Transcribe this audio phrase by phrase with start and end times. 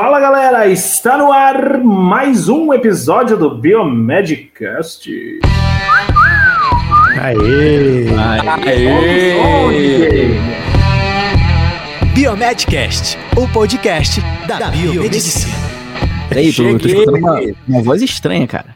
[0.00, 5.10] Fala galera, está no ar mais um episódio do Biomedcast.
[7.20, 8.06] Aê!
[8.64, 10.30] Aê!
[12.14, 15.52] Biomedcast, o podcast da, da biomedicina.
[16.30, 17.38] Peraí, tô, tô escutando uma,
[17.68, 18.74] uma voz estranha, cara.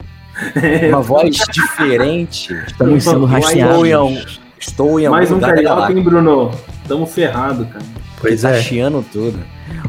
[0.90, 2.52] Uma voz diferente.
[2.66, 4.40] Estamos sendo rastreados.
[4.60, 6.50] Estou em Mais um lugar carioca, hein, Bruno?
[6.86, 8.04] Tamo ferrado, cara.
[8.24, 8.62] Pois tá é.
[8.62, 9.38] chiando tudo.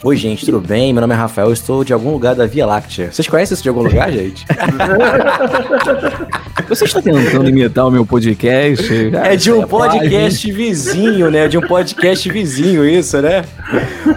[0.03, 0.91] Oi, gente, tudo bem?
[0.91, 3.09] Meu nome é Rafael, estou de algum lugar da Via Láctea.
[3.09, 4.45] Vocês conhecem isso de algum lugar, gente?
[6.67, 8.91] Você está tentando imitar o meu podcast?
[9.23, 11.47] É de um Cara, podcast vizinho, né?
[11.47, 13.45] De um podcast vizinho, isso, né?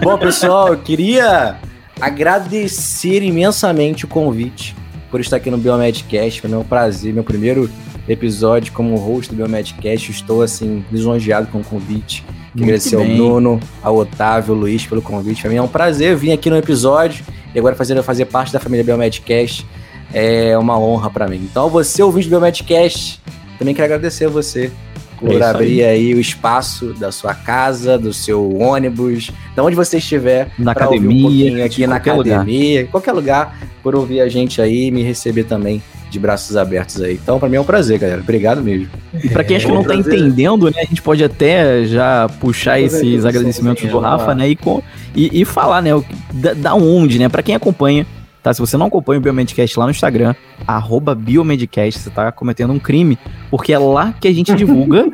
[0.03, 1.55] Bom, pessoal, eu queria
[2.01, 4.75] agradecer imensamente o convite
[5.13, 6.41] por estar aqui no Biomedcast.
[6.41, 7.71] Foi meu prazer, meu primeiro
[8.09, 10.11] episódio como host do Biomedcast.
[10.11, 12.25] Estou, assim, lisonjeado com o convite.
[12.55, 13.05] Muito agradecer ao.
[13.05, 15.41] Bruno, ao Otávio, ao Luiz pelo convite.
[15.43, 17.25] Pra mim é um prazer vir aqui no episódio
[17.55, 19.67] e agora fazer, fazer parte da família Biomedcast.
[20.13, 21.47] É uma honra pra mim.
[21.51, 23.21] Então, você, ouvinte do Biomedcast,
[23.59, 24.71] também quero agradecer a você
[25.19, 26.15] por É abrir aí.
[26.15, 30.49] o espaço da sua casa, do seu ônibus, de onde você estiver.
[30.59, 32.15] Na um academia, pouquinho aqui na lugar.
[32.15, 36.57] academia, em qualquer lugar, por ouvir a gente aí e me receber também de braços
[36.57, 37.15] abertos aí.
[37.15, 38.21] Então, pra mim é um prazer, galera.
[38.21, 38.89] Obrigado mesmo.
[39.23, 40.15] E pra quem acha que É, não tá prazer.
[40.15, 44.35] entendendo, né, a gente pode até já puxar esses agradecimentos do Rafa, lá.
[44.35, 44.83] né, e, com-
[45.15, 48.07] e, e falar, né, o da, da onde, né, pra quem acompanha,
[48.43, 48.53] tá?
[48.55, 50.35] Se você não acompanha o Biomedcast lá no Instagram,
[50.67, 53.19] arroba Biomedcast, você tá cometendo um crime,
[53.51, 55.07] porque é lá que a gente divulga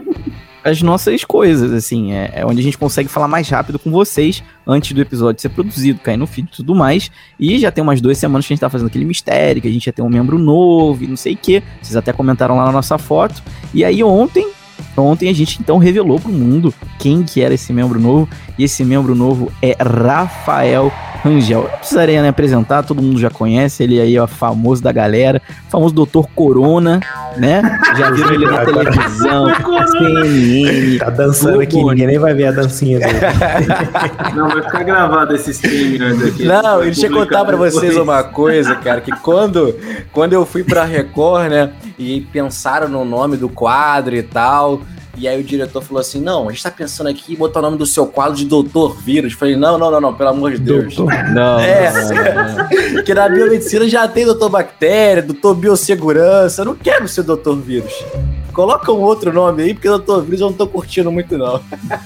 [0.65, 4.43] as nossas coisas, assim, é, é onde a gente consegue falar mais rápido com vocês
[4.67, 7.11] antes do episódio ser produzido, cair no feed e tudo mais.
[7.39, 9.70] E já tem umas duas semanas que a gente tá fazendo aquele mistério, que a
[9.70, 11.62] gente ia ter um membro novo e não sei o que.
[11.83, 13.42] Vocês até comentaram lá na nossa foto.
[13.75, 14.48] E aí ontem,
[14.97, 18.28] ontem a gente então revelou pro mundo quem que era esse membro novo.
[18.59, 20.92] E esse membro novo é Rafael
[21.25, 21.62] Rangel.
[21.62, 25.41] Eu não precisaria né, apresentar, todo mundo já conhece, ele aí é famoso da galera,
[25.70, 27.01] famoso Doutor Corona,
[27.39, 27.62] né?
[27.97, 29.47] Já viram ele na televisão,
[29.91, 30.98] CNN.
[30.98, 33.19] Tá dançando aqui, ninguém nem vai ver a dancinha dele.
[34.36, 36.45] Não, vai ficar gravado esse streamer aqui.
[36.45, 37.73] Não, deixa eu contar pra depois.
[37.73, 39.74] vocês uma coisa, cara, que quando,
[40.13, 44.80] quando eu fui pra Record, né, e pensaram no nome do quadro e tal,
[45.17, 47.63] e aí o diretor falou assim, não, a gente tá pensando aqui em botar o
[47.63, 49.33] nome do seu quadro de Doutor Vírus.
[49.33, 50.97] Falei, não, não, não, não, pelo amor de Deus.
[51.35, 57.23] Não, É, que na biomedicina já tem doutor bactéria, doutor biossegurança, eu não quero ser
[57.23, 57.92] doutor vírus.
[58.52, 61.61] Coloca um outro nome aí, porque doutor vírus eu não tô curtindo muito não.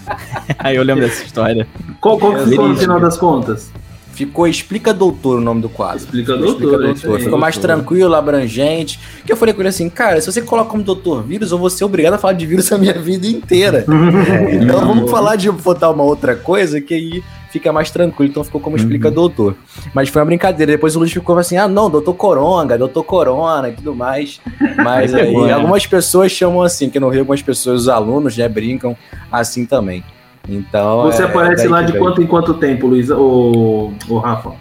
[0.58, 1.66] Aí eu lembro dessa história.
[2.00, 3.70] Qual, qual que ficou no final das contas?
[4.18, 5.98] Ficou Explica Doutor o nome do quadro.
[5.98, 7.22] Explica Doutor, é isso aí.
[7.22, 7.76] Ficou mais Doutor.
[7.76, 8.98] tranquilo, abrangente.
[9.24, 11.70] Que eu falei com ele assim, cara, se você coloca como doutor vírus, eu vou
[11.70, 13.84] ser obrigado a falar de vírus a minha vida inteira.
[14.50, 18.28] então vamos falar de botar uma outra coisa que aí fica mais tranquilo.
[18.28, 19.54] Então ficou como Explica Doutor.
[19.94, 20.72] Mas foi uma brincadeira.
[20.72, 24.40] Depois o Luiz ficou assim, ah não, doutor Coronga, doutor Corona e tudo mais.
[24.82, 25.52] Mas Aí aí pegou, né?
[25.52, 28.96] algumas pessoas chamam assim, que no Rio algumas pessoas, os alunos, né, brincam
[29.30, 30.02] assim também.
[30.48, 31.03] Então.
[31.03, 33.10] Você é aparece lá que de quanto em quanto tempo, Luiz?
[33.10, 34.53] O, o Rafa?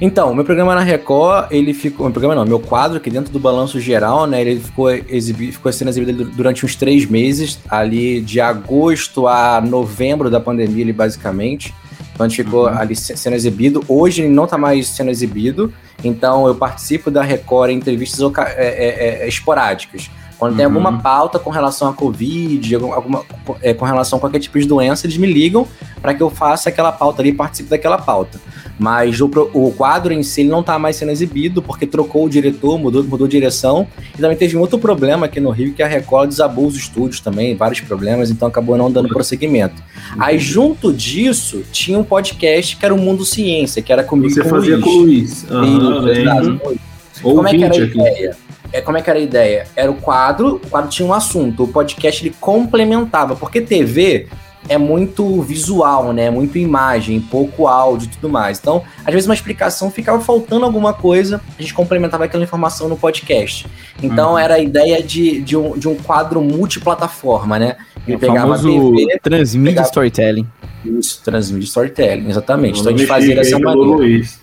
[0.00, 2.06] Então, meu programa na Record, ele ficou.
[2.06, 4.40] Meu programa não, meu quadro aqui dentro do balanço geral, né?
[4.40, 10.30] Ele ficou, exibi, ficou sendo exibido durante uns três meses, ali de agosto a novembro
[10.30, 11.74] da pandemia, ele basicamente.
[12.14, 13.84] Então gente ficou ali se- sendo exibido.
[13.88, 15.72] Hoje ele não tá mais sendo exibido.
[16.02, 20.10] Então eu participo da Record em entrevistas é, é, é, esporádicas.
[20.38, 20.72] Quando tem Uhum.
[20.72, 23.22] alguma pauta com relação à Covid, algum- alguma,
[23.62, 25.66] é, com relação a qualquer tipo de doença, eles me ligam
[26.02, 28.38] para que eu faça aquela pauta ali e participe daquela pauta.
[28.76, 32.28] Mas o, o quadro em si ele não tá mais sendo exibido porque trocou o
[32.28, 33.86] diretor, mudou, mudou direção.
[34.18, 37.20] E também teve um outro problema aqui no Rio que a Record desabou os estúdios
[37.20, 39.80] também, vários problemas, então acabou não dando prosseguimento.
[40.18, 44.42] Aí junto disso tinha um podcast que era o Mundo Ciência, que era comigo Você
[44.42, 45.44] com fazia Luiz.
[45.44, 46.80] com o Luiz.
[47.22, 47.98] Como é que era a aqui.
[47.98, 48.36] ideia?
[48.74, 49.66] É, como é que era a ideia?
[49.76, 54.26] Era o quadro, o quadro tinha um assunto, o podcast ele complementava, porque TV
[54.68, 56.30] é muito visual, né?
[56.30, 58.58] Muito imagem, pouco áudio e tudo mais.
[58.58, 62.96] Então, às vezes uma explicação ficava faltando alguma coisa, a gente complementava aquela informação no
[62.96, 63.66] podcast.
[64.02, 64.38] Então, Uhum.
[64.38, 67.76] era a ideia de, de, um, de um quadro multiplataforma, né?
[68.06, 70.46] Ele O pegava famoso TV, Transmídia pegava- Storytelling.
[70.84, 72.80] isso, transmite storytelling, exatamente.
[72.80, 73.96] Então, a gente fazia dessa maneira.
[73.96, 74.42] Luiz.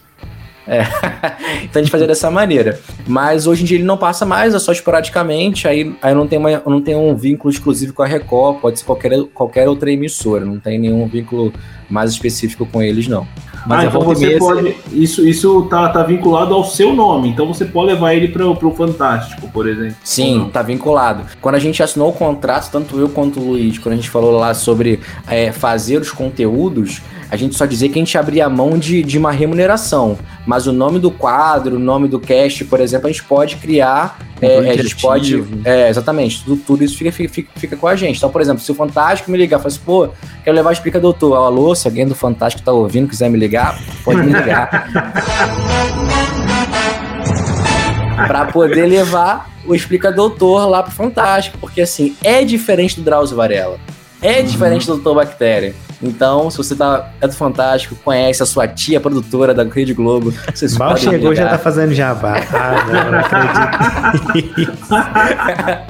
[1.64, 2.80] Então a gente fazia dessa maneira.
[3.08, 5.68] Mas hoje em dia ele não passa mais, é só esporadicamente.
[5.68, 8.86] Aí, aí não, tem uma, não tem um vínculo exclusivo com a Record, pode ser
[8.86, 10.46] qualquer, qualquer outra emissora.
[10.46, 11.54] Não tem nenhum vínculo
[11.90, 13.28] mais específico com eles, não.
[13.66, 14.76] Mas ah, a então você pode.
[14.92, 17.30] Isso, isso tá, tá vinculado ao seu nome.
[17.30, 19.96] Então você pode levar ele para o Fantástico, por exemplo.
[20.04, 21.26] Sim, tá vinculado.
[21.40, 24.32] Quando a gente assinou o contrato, tanto eu quanto o Luiz, quando a gente falou
[24.32, 27.02] lá sobre é, fazer os conteúdos,
[27.32, 30.20] a gente só dizia que a gente abria mão de, de uma remuneração.
[30.46, 34.20] Mas o nome do quadro, o nome do cast, por exemplo, a gente pode criar.
[34.42, 35.42] Um é, a gente pode.
[35.64, 36.44] É, exatamente.
[36.44, 38.18] Tudo, tudo isso fica, fica, fica com a gente.
[38.18, 40.10] Então, por exemplo, se o Fantástico me ligar e falar assim, pô,
[40.44, 41.36] quero levar o Explica Doutor.
[41.36, 44.90] Alô, se alguém do Fantástico tá ouvindo, quiser me ligar, pode me ligar.
[48.28, 51.58] pra poder levar o Explica Doutor lá pro Fantástico.
[51.60, 53.80] Porque, assim, é diferente do Drauzio Varela.
[54.22, 55.74] É diferente do Doutor Bactéria.
[56.04, 60.34] Então, se você tá, é do Fantástico, conhece a sua tia produtora da Rede Globo,
[60.54, 61.58] vocês Mal podem chegou, já ligar.
[61.58, 62.36] tá fazendo jabá.
[62.52, 64.78] Ah, não, não acredito.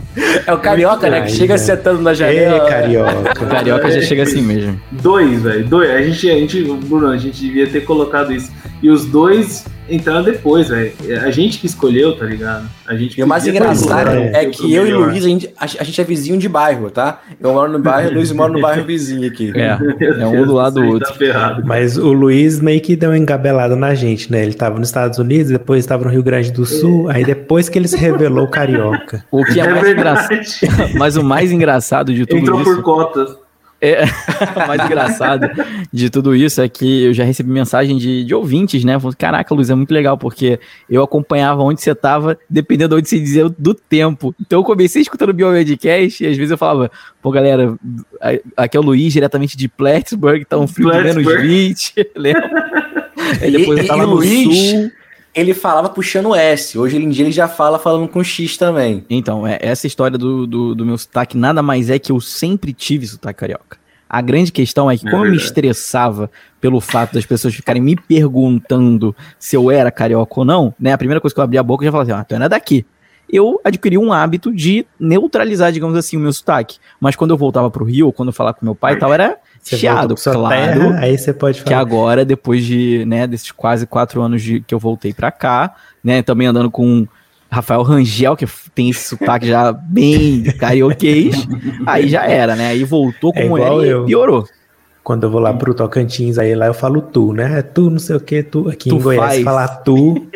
[0.45, 1.21] É o Carioca, né?
[1.21, 1.75] Que Muito chega mais, né?
[1.75, 2.63] sentando na janela.
[2.65, 3.45] O carioca.
[3.45, 4.79] carioca já chega assim mesmo.
[4.91, 5.65] Dois, velho.
[5.65, 5.89] Dois.
[5.89, 8.51] A gente, a gente, Bruno, a gente devia ter colocado isso.
[8.81, 10.91] E os dois entraram depois, velho.
[11.23, 12.67] A gente que escolheu, tá ligado?
[12.87, 15.09] A gente E o mais engraçado é, colocado que o eu e melhor.
[15.09, 17.21] Luiz, a gente, a, a gente é vizinho de bairro, tá?
[17.39, 19.51] Eu moro no bairro, o Luiz mora no bairro vizinho aqui.
[19.55, 19.77] É,
[20.21, 21.13] é um do lado do outro.
[21.13, 21.61] Tá.
[21.63, 24.43] Mas o Luiz meio que deu uma engabelada na gente, né?
[24.43, 27.77] Ele tava nos Estados Unidos, depois estava no Rio Grande do Sul, aí depois que
[27.77, 29.23] ele se revelou carioca.
[29.29, 30.91] O que é, É mais engraçado.
[30.97, 32.75] Mas o mais engraçado de tudo Entrou isso.
[32.75, 33.35] por cotas.
[33.83, 35.49] O mais engraçado
[35.91, 38.99] de tudo isso é que eu já recebi mensagem de, de ouvintes, né?
[38.99, 43.09] Falando, Caraca, Luiz, é muito legal, porque eu acompanhava onde você tava, dependendo de onde
[43.09, 44.35] você dizia do tempo.
[44.39, 46.91] Então eu comecei escutando o Biomedcast e às vezes eu falava,
[47.23, 47.73] pô, galera,
[48.55, 51.47] aqui é o Luiz, diretamente de Plattsburgh, tá um frio de menos Plattsburgh.
[51.47, 52.51] 20, lembra?
[53.41, 54.69] Aí E- depois e- eu tava e no Luiz?
[54.69, 54.91] sul.
[55.33, 56.77] Ele falava puxando S.
[56.77, 59.05] Hoje em dia ele já fala falando com X também.
[59.09, 62.73] Então, é, essa história do, do, do meu sotaque nada mais é que eu sempre
[62.73, 63.79] tive sotaque carioca.
[64.09, 66.29] A grande questão é que, É como eu me estressava
[66.59, 70.91] pelo fato das pessoas ficarem me perguntando se eu era carioca ou não, né?
[70.91, 72.45] A primeira coisa que eu abri a boca eu já falava assim: ah, tu não
[72.45, 72.85] é daqui.
[73.31, 76.77] Eu adquiri um hábito de neutralizar, digamos assim, o meu sotaque.
[76.99, 79.37] Mas quando eu voltava pro Rio, quando eu falava com meu pai e tal, era
[79.61, 80.49] Você chiado, claro.
[80.49, 81.81] terra, aí você pode Que falar.
[81.81, 86.23] agora, depois de, né, desses quase quatro anos de, que eu voltei pra cá, né,
[86.23, 87.07] também andando com
[87.49, 91.47] Rafael Rangel, que tem esse sotaque já bem carioquês,
[91.85, 94.03] aí já era, né, aí voltou É igual era eu.
[94.03, 94.45] e piorou.
[95.03, 97.59] Quando eu vou lá pro Tocantins, aí lá eu falo tu, né?
[97.59, 98.69] É Tu, não sei o que, tu.
[98.69, 99.43] Aqui Tu em Goiás, faz.
[99.43, 100.27] falar tu.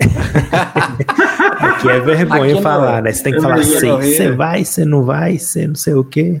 [1.60, 3.12] Aqui é vergonha Aqui no- falar, né?
[3.12, 3.90] Você tem que falar não sei.
[3.90, 6.40] Você vai, você não vai, você não sei o quê.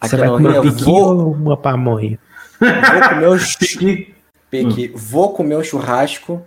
[0.00, 2.18] Você Aqui vai comer um eu piquinho vou- ou uma pamonha?
[2.60, 4.14] Vou comer o chu- Pique.
[4.50, 4.92] Pique.
[4.94, 6.42] Vou comer o churrasco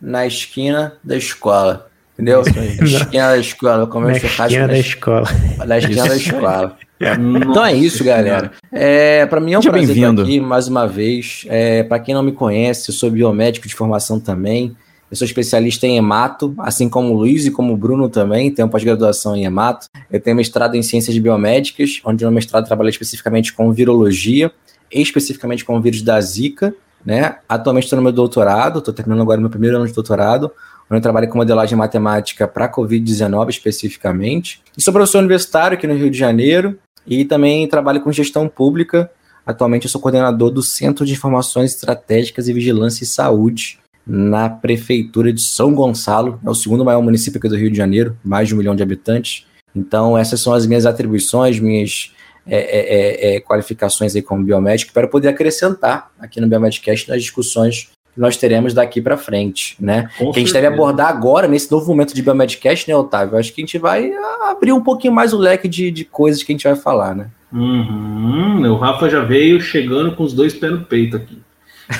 [0.00, 1.88] na esquina da escola.
[2.14, 2.42] Entendeu?
[2.44, 3.78] Na esquina da escola.
[3.78, 5.28] Vou comer Na o churrasco esquina na, da es- escola.
[5.66, 6.76] na esquina da escola.
[7.00, 8.50] Então é isso, galera.
[8.70, 11.46] É, para mim é um Seja prazer estar aqui mais uma vez.
[11.48, 14.76] É, para quem não me conhece, eu sou biomédico de formação também.
[15.10, 18.48] Eu sou especialista em hemato, assim como o Luiz e como o Bruno também.
[18.48, 19.88] Tenho pós-graduação em hemato.
[20.08, 24.52] Eu tenho mestrado em ciências biomédicas, onde no mestrado trabalho especificamente com virologia,
[24.88, 26.72] especificamente com o vírus da Zika.
[27.04, 27.36] Né?
[27.48, 30.52] Atualmente estou no meu doutorado, estou terminando agora meu primeiro ano de doutorado,
[30.88, 34.62] onde eu trabalho com modelagem matemática para Covid-19 especificamente.
[34.78, 39.10] E sou professor universitário aqui no Rio de Janeiro e também trabalho com gestão pública.
[39.44, 43.80] Atualmente eu sou coordenador do Centro de Informações Estratégicas e Vigilância e Saúde
[44.10, 46.40] na Prefeitura de São Gonçalo.
[46.44, 48.82] É o segundo maior município aqui do Rio de Janeiro, mais de um milhão de
[48.82, 49.46] habitantes.
[49.74, 52.12] Então essas são as minhas atribuições, minhas
[52.44, 57.88] é, é, é, qualificações aí como biomédico para poder acrescentar aqui no Biomedcast nas discussões
[58.12, 60.10] que nós teremos daqui para frente, né?
[60.18, 63.38] Com que a gente deve abordar agora, nesse novo momento de Biomedcast, né, Otávio?
[63.38, 64.10] Acho que a gente vai
[64.48, 67.30] abrir um pouquinho mais o leque de, de coisas que a gente vai falar, né?
[67.52, 71.39] Uhum, o Rafa já veio chegando com os dois pés no peito aqui.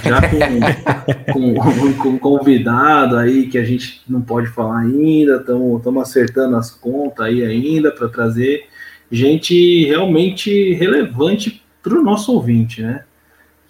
[0.05, 0.21] Já
[1.33, 6.71] com, com, com convidado aí que a gente não pode falar ainda, estamos acertando as
[6.71, 8.69] contas aí ainda para trazer
[9.11, 13.05] gente realmente relevante para o nosso ouvinte, né?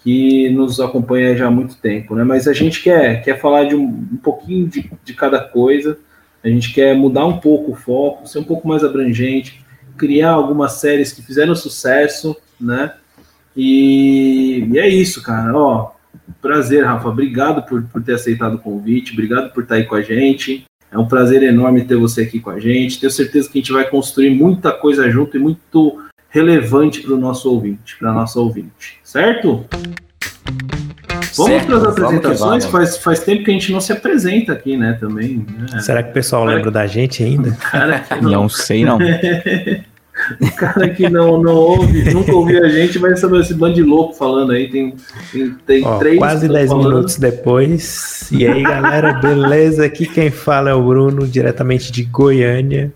[0.03, 2.23] Que nos acompanha já há muito tempo, né?
[2.23, 5.97] Mas a gente quer, quer falar de um, um pouquinho de, de cada coisa,
[6.43, 9.63] a gente quer mudar um pouco o foco, ser um pouco mais abrangente,
[9.97, 12.93] criar algumas séries que fizeram sucesso, né?
[13.55, 15.55] E, e é isso, cara.
[15.55, 15.91] Ó,
[16.41, 17.07] prazer, Rafa.
[17.07, 20.65] Obrigado por, por ter aceitado o convite, obrigado por estar aí com a gente.
[20.91, 22.99] É um prazer enorme ter você aqui com a gente.
[22.99, 27.17] Tenho certeza que a gente vai construir muita coisa junto e muito relevante para o
[27.17, 29.65] nosso ouvinte, para nossa ouvinte, certo?
[31.35, 32.39] Vamos para as apresentações.
[32.39, 32.65] vamos.
[32.65, 34.97] Faz, faz tempo que a gente não se apresenta aqui, né?
[34.99, 35.45] Também.
[35.71, 35.79] Né?
[35.79, 37.51] Será que o pessoal lembra da gente ainda?
[37.71, 38.97] Cara não, Não sei, não.
[40.39, 43.83] o cara que não, não ouve, nunca ouviu a gente, vai saber esse bando de
[43.83, 44.69] louco falando aí.
[44.69, 44.95] Tem,
[45.31, 46.17] tem, tem Ó, três.
[46.17, 46.87] quase 10 falando.
[46.89, 48.29] minutos depois.
[48.31, 49.85] E aí, galera, beleza?
[49.85, 52.91] Aqui quem fala é o Bruno, diretamente de Goiânia.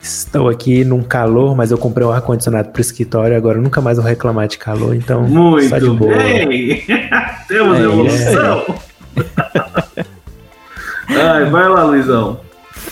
[0.00, 3.98] Estou aqui num calor, mas eu comprei um ar-condicionado pro escritório, agora eu nunca mais
[3.98, 5.26] vou reclamar de calor, então
[5.68, 6.14] só de Muito boa.
[6.16, 6.84] bem!
[7.48, 8.64] Temos É, evolução!
[11.08, 12.40] Ai, vai lá, Luizão.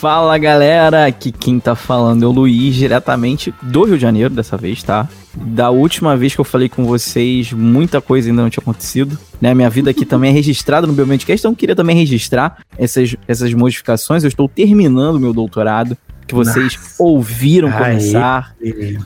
[0.04, 4.54] Fala galera, aqui quem tá falando é o Luiz, diretamente do Rio de Janeiro, dessa
[4.54, 5.08] vez, tá?
[5.34, 9.54] Da última vez que eu falei com vocês, muita coisa ainda não tinha acontecido, né?
[9.54, 13.54] Minha vida aqui também é registrada no Biomedcast, então eu queria também registrar essas, essas
[13.54, 14.22] modificações.
[14.22, 15.96] Eu estou terminando meu doutorado,
[16.26, 17.78] que vocês ouviram Aê.
[17.78, 18.54] começar.
[18.60, 19.00] Eita!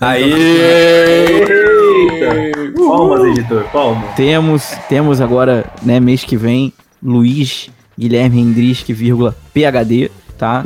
[2.77, 4.17] Palmas, editor, palmas.
[4.17, 10.63] Temos, temos agora, né, mês que vem, Luiz Guilherme Hendrick, vírgula, PhD, tá?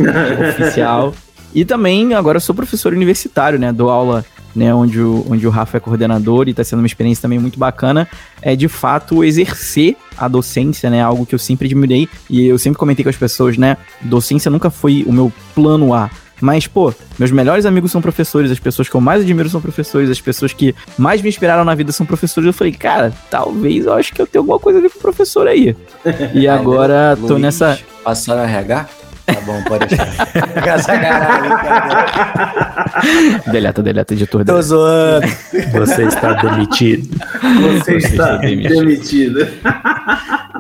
[0.51, 1.15] Oficial.
[1.55, 3.73] E também agora eu sou professor universitário, né?
[3.73, 4.25] Dou aula,
[4.55, 7.59] né, onde o, onde o Rafa é coordenador e tá sendo uma experiência também muito
[7.59, 8.09] bacana.
[8.41, 11.03] É de fato exercer a docência, né?
[11.03, 13.77] Algo que eu sempre admirei e eu sempre comentei com as pessoas, né?
[14.01, 16.11] Docência nunca foi o meu plano A.
[16.41, 20.11] Mas, pô, meus melhores amigos são professores, as pessoas que eu mais admiro são professores,
[20.11, 22.49] as pessoas que mais me inspiraram na vida são professores.
[22.49, 25.03] Eu falei, cara, talvez eu acho que eu tenho alguma coisa a ver com o
[25.03, 25.77] professor aí.
[26.35, 27.79] E agora tô nessa.
[28.03, 28.89] Passar no RH?
[29.27, 30.07] Tá bom, pode deixar.
[33.51, 34.41] Deleta, deleta, editor.
[34.41, 34.63] Tô deleta.
[34.63, 35.27] zoando.
[35.73, 37.09] Você está demitido.
[37.81, 38.75] Você está demitido.
[38.81, 39.49] demitido.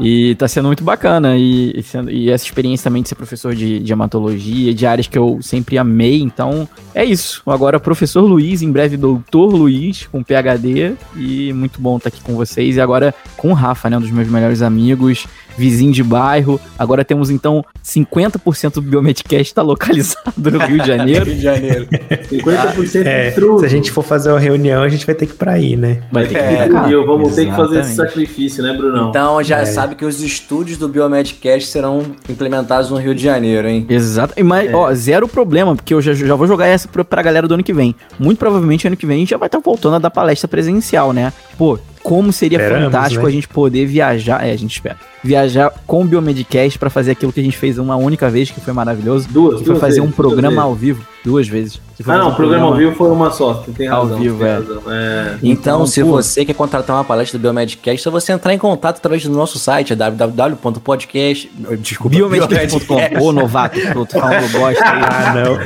[0.00, 1.37] E tá sendo muito bacana.
[1.37, 5.07] E, e sendo- e essa experiência também de ser professor de, de hematologia, de áreas
[5.07, 6.21] que eu sempre amei.
[6.21, 7.42] Então, é isso.
[7.47, 10.95] Agora, professor Luiz, em breve, doutor Luiz, com PhD.
[11.16, 12.76] E muito bom estar aqui com vocês.
[12.76, 13.97] E agora com o Rafa, né?
[13.99, 16.61] Um dos meus melhores amigos, vizinho de bairro.
[16.78, 21.25] Agora temos, então, 50% do Biomedcast tá localizado no Rio de Janeiro.
[21.26, 21.88] Rio de Janeiro.
[22.30, 23.61] 50% É, de truco.
[23.61, 25.76] se a gente for fazer uma reunião, a gente vai ter que ir pra aí,
[25.76, 26.02] né?
[26.11, 26.88] Vai ter que É, cá.
[26.88, 28.12] E eu vamos ter que fazer esse Exatamente.
[28.14, 29.11] sacrifício, né, Brunão?
[29.11, 29.64] Então já É.
[29.64, 33.87] sabe que os estúdios do Biomedcast serão implementados no Rio de Janeiro, hein?
[33.88, 34.35] Exato.
[34.37, 37.47] E Mas, ó, zero problema, porque eu já, já vou jogar essa pra, pra galera
[37.49, 37.94] do ano que vem.
[38.18, 41.12] Muito provavelmente ano que vem a gente já vai estar voltando a dar palestra presencial,
[41.12, 41.32] né?
[41.62, 43.28] Pô, como seria Esperamos, fantástico né?
[43.28, 44.45] a gente poder viajar.
[44.45, 44.97] É, a gente espera.
[45.23, 48.61] Viajar com o Biomedcast pra fazer aquilo que a gente fez uma única vez, que
[48.61, 49.28] foi maravilhoso.
[49.31, 51.80] Duas, Que foi duas fazer vezes, um programa ao vivo, duas vezes.
[52.04, 53.52] Ah, não, o programa ao vivo foi uma só.
[53.54, 54.18] Você tem Ao razão.
[54.18, 54.56] vivo, você tem é.
[54.56, 54.82] razão.
[54.90, 55.34] É.
[55.42, 56.10] Então, Então, se pô.
[56.10, 59.56] você quer contratar uma palestra do Biomedcast, é você entrar em contato através do nosso
[59.56, 61.48] site, é www.podcast...
[61.78, 63.22] Desculpa, Biomedcast.com.
[63.22, 63.78] Ô, novato,
[64.10, 65.02] tô falando bosta aí.
[65.04, 65.58] Ah, não.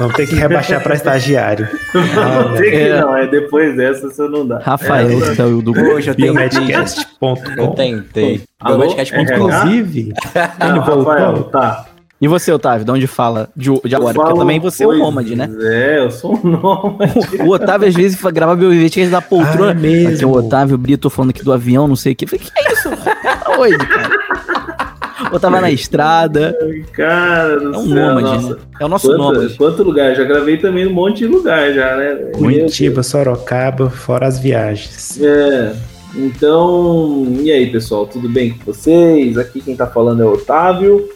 [0.00, 1.68] Vamos ter que rebaixar pra estagiário.
[1.94, 3.00] Não, tem que é.
[3.00, 4.58] não, é depois dessa você não dá.
[4.58, 6.32] Rafael, É, o do Hoje eu tentei.
[6.32, 7.36] Biomedcast.com.
[8.66, 9.20] Biomedcast.com.
[9.20, 9.36] RH?
[9.36, 11.44] Inclusive, Ah, ele Rafael, voltou.
[11.44, 11.86] tá.
[12.20, 14.10] E você, Otávio, de onde fala de, de agora?
[14.10, 15.48] Eu Porque falo também você é um nômade, né?
[15.62, 17.14] É, eu sou um nômade.
[17.42, 19.68] O Otávio, às vezes, grava Biomedcast da poltrona.
[19.68, 20.14] Ah, é mesmo?
[20.14, 22.26] Aqui, o Otávio Brito falando aqui do avião, não sei o que.
[22.26, 22.90] Eu falei, que é isso?
[23.50, 24.10] Tá doido, cara.
[25.32, 26.56] Ou tava na estrada.
[26.92, 28.54] Cara do É um céu, nômade, nossa.
[28.54, 28.60] né?
[28.80, 29.54] É o nosso Quanto, nômade.
[29.56, 30.14] quanto lugar?
[30.14, 32.14] Já gravei também um monte de lugar já, né?
[32.36, 35.20] Curitiba, Sorocaba, fora as viagens.
[35.20, 35.72] É.
[36.16, 39.38] Então, e aí, pessoal, tudo bem com vocês?
[39.38, 41.08] Aqui quem tá falando é o Otávio.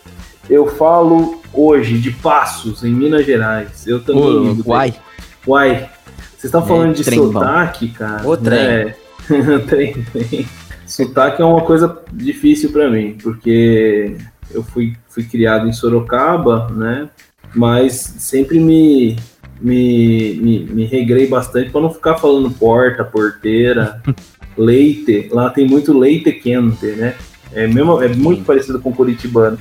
[0.48, 3.86] Eu falo hoje de Passos, em Minas Gerais.
[3.86, 4.22] Eu também.
[4.22, 4.94] Ô, uai.
[5.46, 5.90] Uai.
[6.30, 7.32] Vocês estão falando de trem bom.
[7.32, 8.28] sotaque, cara?
[8.28, 8.58] Ô, trem.
[8.58, 8.96] É.
[9.66, 10.46] trem, trem.
[10.86, 14.16] Sotaque é uma coisa difícil pra mim, porque
[14.50, 17.08] eu fui, fui criado em Sorocaba, né?
[17.54, 19.16] Mas sempre me,
[19.60, 24.02] me, me, me regrei bastante pra não ficar falando porta, porteira,
[24.58, 25.30] leite.
[25.32, 27.14] Lá tem muito leite quente, né?
[27.52, 29.58] É, mesmo, é muito parecido com curitibano.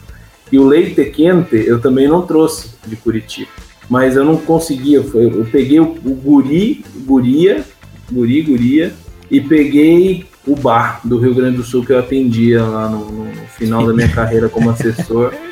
[0.53, 3.49] E o leite quente eu também não trouxe de Curitiba.
[3.89, 5.03] Mas eu não conseguia.
[5.15, 7.63] Eu peguei o, o guri, guria,
[8.11, 8.93] guri, guria,
[9.31, 13.47] e peguei o bar do Rio Grande do Sul que eu atendia lá no, no
[13.57, 15.33] final da minha carreira como assessor.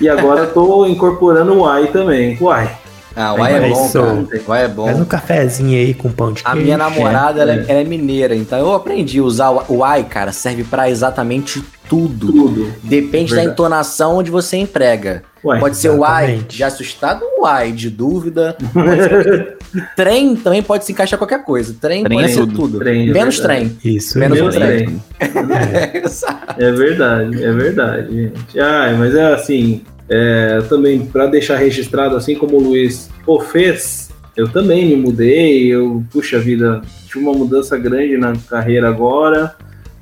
[0.00, 2.38] E agora estou incorporando o Uai também.
[2.40, 2.70] Uai.
[3.14, 4.06] Ah, o Uai é bom, cara.
[4.46, 4.84] O Uai é bom.
[4.86, 6.64] Faz um cafezinho aí com pão de A queijo.
[6.64, 7.64] minha namorada, ela, é, é.
[7.68, 12.32] ela é mineira, então eu aprendi a usar o Uai, cara, serve pra exatamente tudo.
[12.32, 12.72] Tudo.
[12.82, 13.48] Depende da Verdade.
[13.48, 15.22] entonação onde você emprega.
[15.44, 15.60] Uai.
[15.60, 16.56] Pode ser o exatamente.
[16.56, 18.56] de assustado ou Uai de dúvida.
[18.72, 19.56] Ser-
[19.94, 21.74] trem também pode se encaixar qualquer coisa.
[21.80, 22.54] Trem, Trem pode é ser tudo.
[22.54, 22.78] tudo.
[22.80, 23.70] Trem, é Menos verdade.
[23.78, 23.94] trem.
[23.94, 24.86] Isso, Menos Menos trem.
[24.86, 25.02] trem.
[26.58, 28.58] É verdade, é verdade, gente.
[28.60, 34.10] Ai, mas é assim, é, também para deixar registrado, assim como o Luiz o fez,
[34.36, 39.54] eu também me mudei, eu, puxa vida, tive uma mudança grande na carreira agora,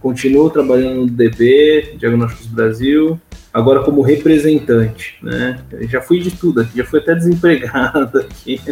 [0.04, 3.18] continuo trabalhando no DB, Diagnósticos Brasil,
[3.50, 5.58] agora como representante, né?
[5.72, 8.60] Eu já fui de tudo aqui, já fui até desempregado aqui.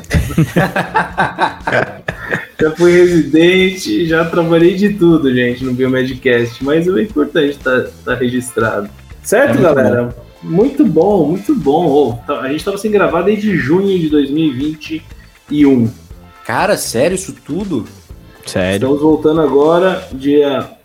[2.61, 8.91] já fui residente, já trabalhei de tudo, gente, no Biomedcast, mas é importante estar registrado.
[9.23, 10.15] Certo, É muito galera?
[10.43, 12.23] Muito bom, muito bom.
[12.27, 15.91] Tá- a gente tava sem gravar desde junho de 2021.
[16.45, 17.87] Cara, sério isso tudo?
[18.45, 18.75] Sério.
[18.75, 20.82] Estamos voltando agora, dia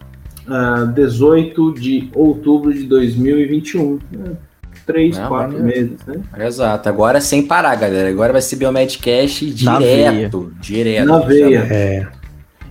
[0.48, 4.00] ah, 18 de outubro de 2021.
[4.12, 4.32] né?
[4.86, 5.90] Três, Ah, quatro maneiro.
[5.90, 6.46] meses, né?
[6.46, 6.88] Exato.
[6.88, 8.10] Agora sem parar, galera.
[8.10, 10.54] Agora vai ser Biomedcast Na direto.
[10.62, 11.06] Direto.
[11.06, 11.68] Na veia.
[11.70, 12.08] É.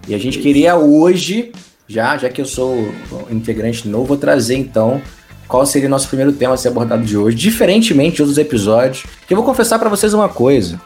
[0.08, 1.52] E a gente queria hoje,
[1.86, 2.88] já, já que eu sou
[3.30, 5.02] integrante novo, vou trazer então
[5.46, 9.04] qual seria o nosso primeiro tema a ser abordado de hoje, diferentemente de outros episódios.
[9.26, 10.80] Que eu vou confessar pra vocês uma coisa.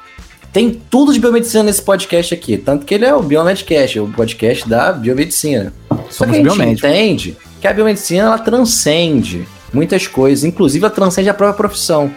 [0.52, 4.68] Tem tudo de biomedicina nesse podcast aqui, tanto que ele é o Biomedcast, o podcast
[4.68, 5.72] da biomedicina.
[6.10, 6.84] Só que a gente biomédicos.
[6.84, 12.12] entende que a biomedicina ela transcende muitas coisas, inclusive ela transcende a própria profissão.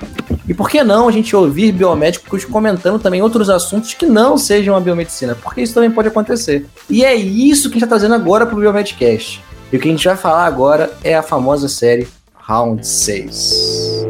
[0.48, 4.76] E por que não a gente ouvir biomédicos comentando também outros assuntos que não sejam
[4.76, 5.36] a biomedicina?
[5.36, 6.66] Porque isso também pode acontecer.
[6.90, 9.42] E é isso que a gente está trazendo agora para o Biomedcast.
[9.72, 14.06] E o que a gente vai falar agora é a famosa série Round 6.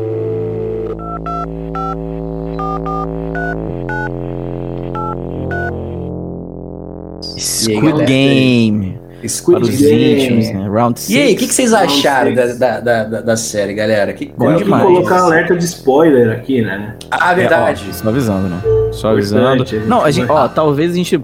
[7.37, 8.05] Squid?
[8.05, 9.02] Game.
[9.29, 10.13] Squid Para os Game.
[10.23, 10.67] íntimos, né?
[10.69, 11.09] Round 6.
[11.09, 14.13] E aí, o que, que vocês acharam da, da, da, da- série, galera?
[14.13, 14.83] Que, é Tem o que demais.
[14.83, 16.95] colocar alerta de spoiler aqui, né?
[17.11, 17.85] Ah, verdade.
[17.85, 18.57] É, ó, só avisando, né?
[18.91, 19.41] Só avisando.
[19.63, 21.21] Importante, gente Não, a gente, vai- ó, talvez a gente.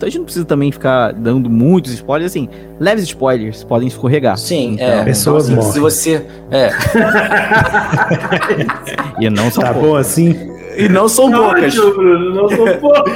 [0.00, 2.48] A gente não precisa também ficar dando muitos spoilers, assim.
[2.78, 4.38] Leves spoilers podem escorregar.
[4.38, 5.04] Sim, Então, é.
[5.04, 5.90] Pessoas Então, assim, morrem.
[5.90, 6.22] Se você.
[6.52, 6.70] É.
[9.20, 9.88] E não são Tá poucos.
[9.90, 10.36] bom assim?
[10.76, 11.76] E não são poucas.
[11.76, 13.14] Ótimo, Bruno, não sou poucas.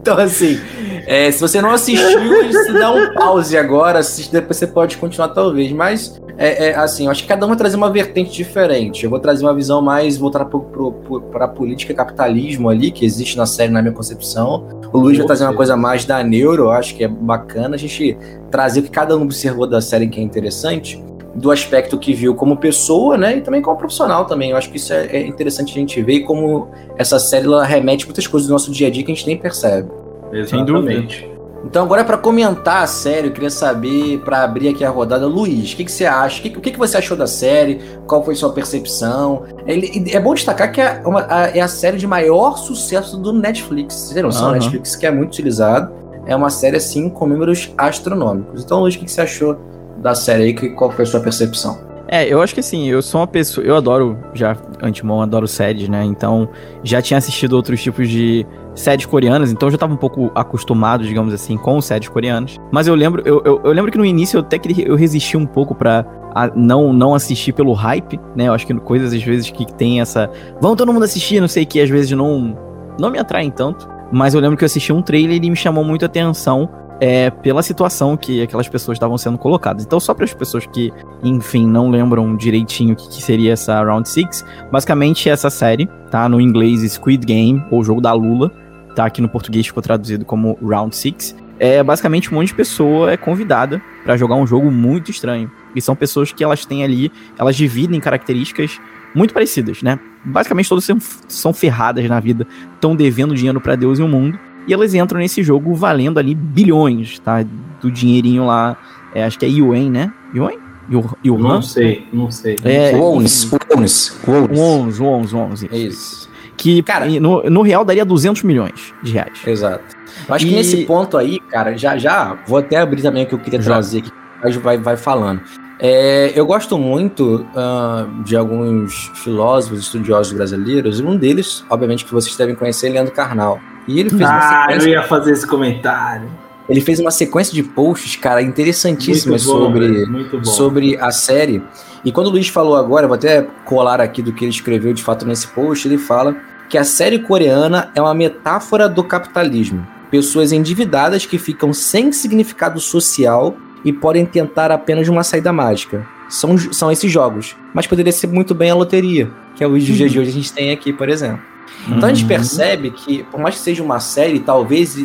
[0.00, 0.58] Então, assim,
[1.06, 5.28] é, se você não assistiu, se dá um pause agora, assiste, depois você pode continuar,
[5.28, 5.72] talvez.
[5.72, 9.04] Mas, é, é, assim, eu acho que cada um vai trazer uma vertente diferente.
[9.04, 13.36] Eu vou trazer uma visão mais voltada para a política e capitalismo ali, que existe
[13.36, 14.66] na série, na minha concepção.
[14.92, 17.78] O Luiz vai trazer uma coisa mais da neuro, eu acho que é bacana a
[17.78, 18.16] gente
[18.50, 21.02] trazer o que cada um observou da série que é interessante.
[21.34, 23.38] Do aspecto que viu como pessoa, né?
[23.38, 24.50] E também como profissional também.
[24.50, 26.68] Eu acho que isso é, é interessante a gente ver e como
[26.98, 29.38] essa série ela remete muitas coisas do nosso dia a dia que a gente nem
[29.38, 29.88] percebe.
[30.32, 31.30] Exatamente.
[31.64, 35.72] Então, agora para comentar a série, eu queria saber, para abrir aqui a rodada, Luiz,
[35.72, 36.40] o que, que você acha?
[36.40, 37.80] O que, que, que você achou da série?
[38.04, 39.44] Qual foi sua percepção?
[39.64, 43.32] Ele- é bom destacar que é, uma- a, é a série de maior sucesso do
[43.32, 43.94] Netflix.
[43.94, 44.46] Você tem noção?
[44.48, 44.54] Aham.
[44.54, 45.92] Netflix que é muito utilizado.
[46.26, 48.64] É uma série, assim, com números astronômicos.
[48.64, 49.56] Então, Luiz, o que, que você achou
[49.98, 50.54] da série aí?
[50.54, 51.78] Que- Qual foi a sua percepção?
[52.08, 53.64] É, eu acho que assim, eu sou uma pessoa.
[53.64, 56.04] Eu adoro, já antemão, adoro séries, né?
[56.04, 56.48] Então,
[56.82, 61.04] já tinha assistido outros tipos de séries coreanas, então eu já tava um pouco acostumado,
[61.04, 62.56] digamos assim, com séries coreanas.
[62.70, 65.36] Mas eu lembro, eu, eu, eu lembro que no início eu até que eu resisti
[65.36, 66.04] um pouco pra
[66.34, 68.48] a- não, não assistir pelo hype, né?
[68.48, 70.30] Eu acho que coisas às vezes que tem essa.
[70.60, 72.56] Vão todo mundo assistir, não sei o que, às vezes não,
[72.98, 73.88] não me atraem tanto.
[74.10, 76.68] Mas eu lembro que eu assisti um trailer e me chamou muito a atenção.
[77.04, 79.84] É, pela situação que aquelas pessoas estavam sendo colocadas.
[79.84, 80.92] Então, só para as pessoas que
[81.24, 84.44] enfim, não lembram direitinho o que, que seria essa Round 6.
[84.70, 86.28] Basicamente, essa série, tá?
[86.28, 88.52] No inglês Squid Game, ou Jogo da Lula,
[88.94, 89.04] tá?
[89.06, 91.36] Aqui no português ficou traduzido como Round 6.
[91.58, 95.50] É basicamente um monte de pessoa é convidada para jogar um jogo muito estranho.
[95.76, 98.80] E são pessoas que elas têm ali, elas dividem características
[99.14, 99.98] muito parecidas, né?
[100.24, 104.38] Basicamente todas são, são ferradas na vida, estão devendo dinheiro para Deus e o mundo.
[104.66, 107.44] E elas entram nesse jogo valendo ali bilhões, tá?
[107.80, 108.76] Do dinheirinho lá,
[109.14, 110.12] é, acho que é Yuan, né?
[110.34, 110.52] Yuan?
[110.90, 111.38] Yu- Yuan?
[111.54, 112.56] Não sei, não sei.
[112.64, 114.58] É, Wons, Wons, Wons.
[114.58, 115.62] Wons, Wons, Wons.
[115.64, 116.28] É isso.
[116.62, 119.32] Que Cara- no, no real daria 200 milhões de reais.
[119.46, 119.82] Exato.
[120.28, 123.26] Eu acho que E- nesse ponto aí, cara, já já vou até abrir também o
[123.26, 123.74] que eu queria Joga.
[123.74, 124.10] trazer aqui,
[124.42, 125.40] mas vai, vai falando.
[125.80, 132.12] É, eu gosto muito ah, de alguns filósofos, estudiosos brasileiros, e um deles, obviamente, que
[132.12, 133.58] vocês devem conhecer, é Leandro Carnal.
[133.88, 136.28] E ele fez, uma Ah, eu sequência, ia fazer esse comentário.
[136.68, 141.60] ele fez uma sequência de posts, cara, interessantíssimas Muito bom, sobre, muito sobre a série.
[142.04, 145.02] E quando o Luiz falou agora, vou até colar aqui do que ele escreveu de
[145.02, 146.36] fato nesse post, ele fala
[146.72, 149.86] que a série coreana é uma metáfora do capitalismo.
[150.10, 153.54] Pessoas endividadas que ficam sem significado social
[153.84, 156.08] e podem tentar apenas uma saída mágica.
[156.30, 157.54] São, são esses jogos.
[157.74, 160.50] Mas poderia ser muito bem a loteria, que é o dia de hoje a gente
[160.50, 161.42] tem aqui, por exemplo.
[161.86, 162.28] Então a gente Uhum.
[162.28, 164.98] percebe que, por mais que seja uma série, talvez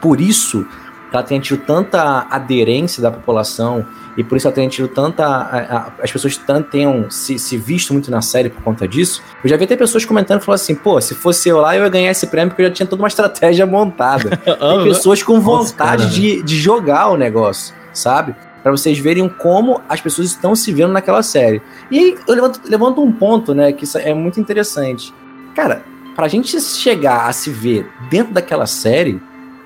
[0.00, 0.66] por isso
[1.12, 3.84] ela tenha tido tanta aderência da população
[4.20, 5.24] e por isso ela tenha tido tanta.
[5.26, 9.22] a- a- as pessoas tan- tenham se, se visto muito na série por conta disso.
[9.42, 11.88] Eu já vi até pessoas comentando falando assim: pô, se fosse eu lá, eu ia
[11.88, 14.36] ganhar esse prêmio porque eu já tinha toda uma estratégia montada.
[14.44, 16.14] Tem pessoas com Nossa, vontade cara.
[16.14, 18.34] de, de jogar o negócio, sabe?
[18.62, 21.62] Pra vocês verem como as pessoas estão se vendo naquela série.
[21.90, 25.14] E aí eu levanto, levanto um ponto, né, que é muito interessante.
[25.54, 25.82] Cara,
[26.14, 29.18] pra gente chegar a se ver dentro daquela série,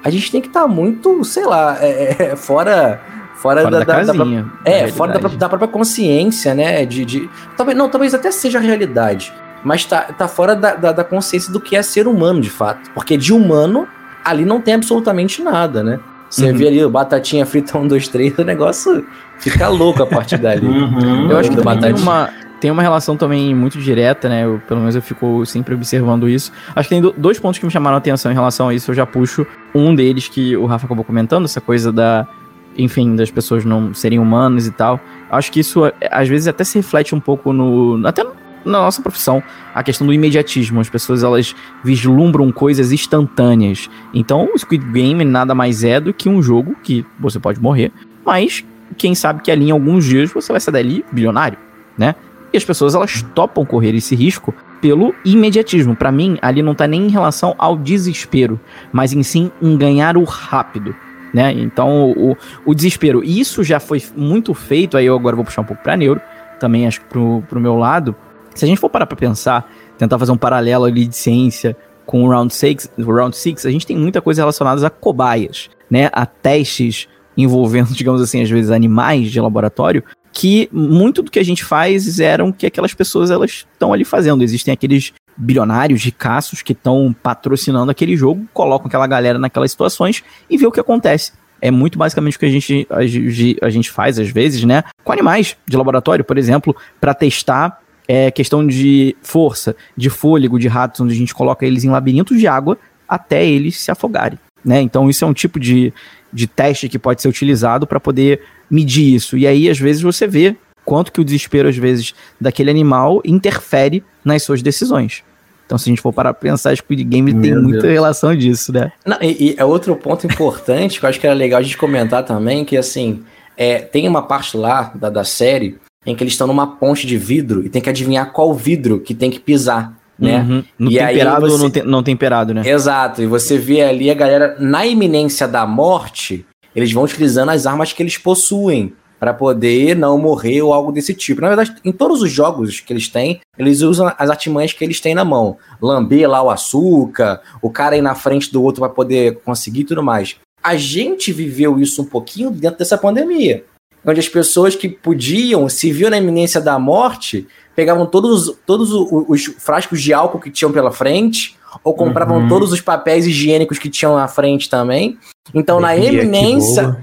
[0.04, 3.00] a gente tem que estar muito, sei lá, é, é, fora
[3.34, 6.54] Fora, Fora da, da da- da casinha, própria- é, da fora da, da própria consciência,
[6.54, 6.84] né?
[6.86, 9.32] De, de- talvez, não, talvez até seja a realidade.
[9.62, 12.90] Mas tá, tá fora da, da, da consciência do que é ser humano, de fato.
[12.94, 13.86] Porque de humano,
[14.24, 15.98] ali não tem absolutamente nada, né?
[16.28, 16.56] Você Uhum.
[16.56, 19.04] vê ali o batatinha frita 1, 2, 3, o negócio
[19.38, 20.66] fica louco a partir dali.
[20.66, 21.30] Uhum.
[21.30, 24.44] Eu acho que tem uma, tem uma relação também muito direta, né?
[24.44, 26.50] Eu, pelo menos eu fico sempre observando isso.
[26.74, 28.90] Acho que tem do- dois pontos que me chamaram a atenção em relação a isso.
[28.90, 32.26] Eu já puxo um deles que o Rafa acabou comentando, essa coisa da.
[32.76, 35.00] Enfim, das pessoas não serem humanas e tal.
[35.30, 38.06] Acho que isso, é, às vezes, até se reflete um pouco no.
[38.06, 38.24] Até
[38.64, 39.42] na nossa profissão,
[39.74, 40.80] a questão do imediatismo.
[40.80, 43.90] As pessoas, elas vislumbram coisas instantâneas.
[44.12, 47.92] Então, o Squid Game nada mais é do que um jogo que você pode morrer,
[48.24, 48.64] mas
[48.96, 51.58] quem sabe que ali em alguns dias você vai sair dali bilionário,
[51.98, 52.14] né?
[52.52, 55.96] E as pessoas elas topam correr esse risco pelo imediatismo.
[55.96, 58.60] Pra mim, ali não tá nem em relação ao desespero,
[58.92, 60.94] mas em sim em ganhar o rápido,
[61.34, 61.52] né?
[61.52, 63.24] Então, o, o desespero.
[63.24, 66.20] Isso já foi muito feito, aí eu agora vou puxar um pouco pra neuro,
[66.60, 68.14] também acho que pro, pro meu lado.
[68.54, 69.68] Se a gente for parar pra pensar,
[69.98, 73.86] tentar fazer um paralelo ali de ciência com o Round 6, o Round a gente
[73.86, 76.08] tem muita coisa relacionada a cobaias, né?
[76.12, 81.44] A testes envolvendo, digamos assim, às vezes animais de laboratório, que muito do que a
[81.44, 84.44] gente faz eram que aquelas pessoas elas estão ali fazendo.
[84.44, 90.56] Existem aqueles bilionários ricaços que estão patrocinando aquele jogo, colocam aquela galera naquelas situações e
[90.56, 91.32] vê o que acontece.
[91.60, 94.84] É muito basicamente o que a gente, a, a gente faz às vezes, né?
[95.02, 100.68] Com animais de laboratório, por exemplo, para testar é, questão de força, de fôlego de
[100.68, 104.38] ratos, onde a gente coloca eles em labirintos de água até eles se afogarem.
[104.64, 104.80] Né?
[104.80, 105.92] Então, isso é um tipo de,
[106.32, 109.36] de teste que pode ser utilizado para poder medir isso.
[109.36, 114.02] E aí, às vezes, você vê quanto que o desespero, às vezes, daquele animal interfere
[114.24, 115.22] nas suas decisões.
[115.66, 117.92] Então, se a gente for parar pra pensar, Squid Game tem Meu muita Deus.
[117.94, 118.92] relação disso, né?
[119.06, 122.22] Não, e, é outro ponto importante que eu acho que era legal a gente comentar
[122.22, 123.22] também, que assim,
[123.56, 127.16] é, tem uma parte lá da, da série em que eles estão numa ponte de
[127.16, 130.40] vidro e tem que adivinhar qual vidro que tem que pisar, né?
[130.46, 130.64] Uhum.
[130.78, 132.60] No E temperado ou você- não, te- não temperado, né?
[132.68, 136.44] Exato, e você vê ali a galera na iminência da morte,
[136.76, 138.92] eles vão utilizando as armas que eles possuem
[139.24, 141.40] para poder não morrer ou algo desse tipo.
[141.40, 145.00] Na verdade, em todos os jogos que eles têm, eles usam as artimanhas que eles
[145.00, 145.56] têm na mão.
[145.80, 149.84] Lamber lá o açúcar, o cara ir na frente do outro para poder conseguir e
[149.84, 150.36] tudo mais.
[150.62, 153.64] A gente viveu isso um pouquinho dentro dessa pandemia.
[154.06, 158.90] Onde as pessoas que podiam, se viam na iminência da morte, pegavam todos, os- todos
[158.92, 162.48] os frascos de álcool que tinham pela frente, ou compravam Uhum.
[162.48, 165.16] todos os papéis higiênicos que tinham na frente também.
[165.54, 167.02] Então, na Bebia que eminência.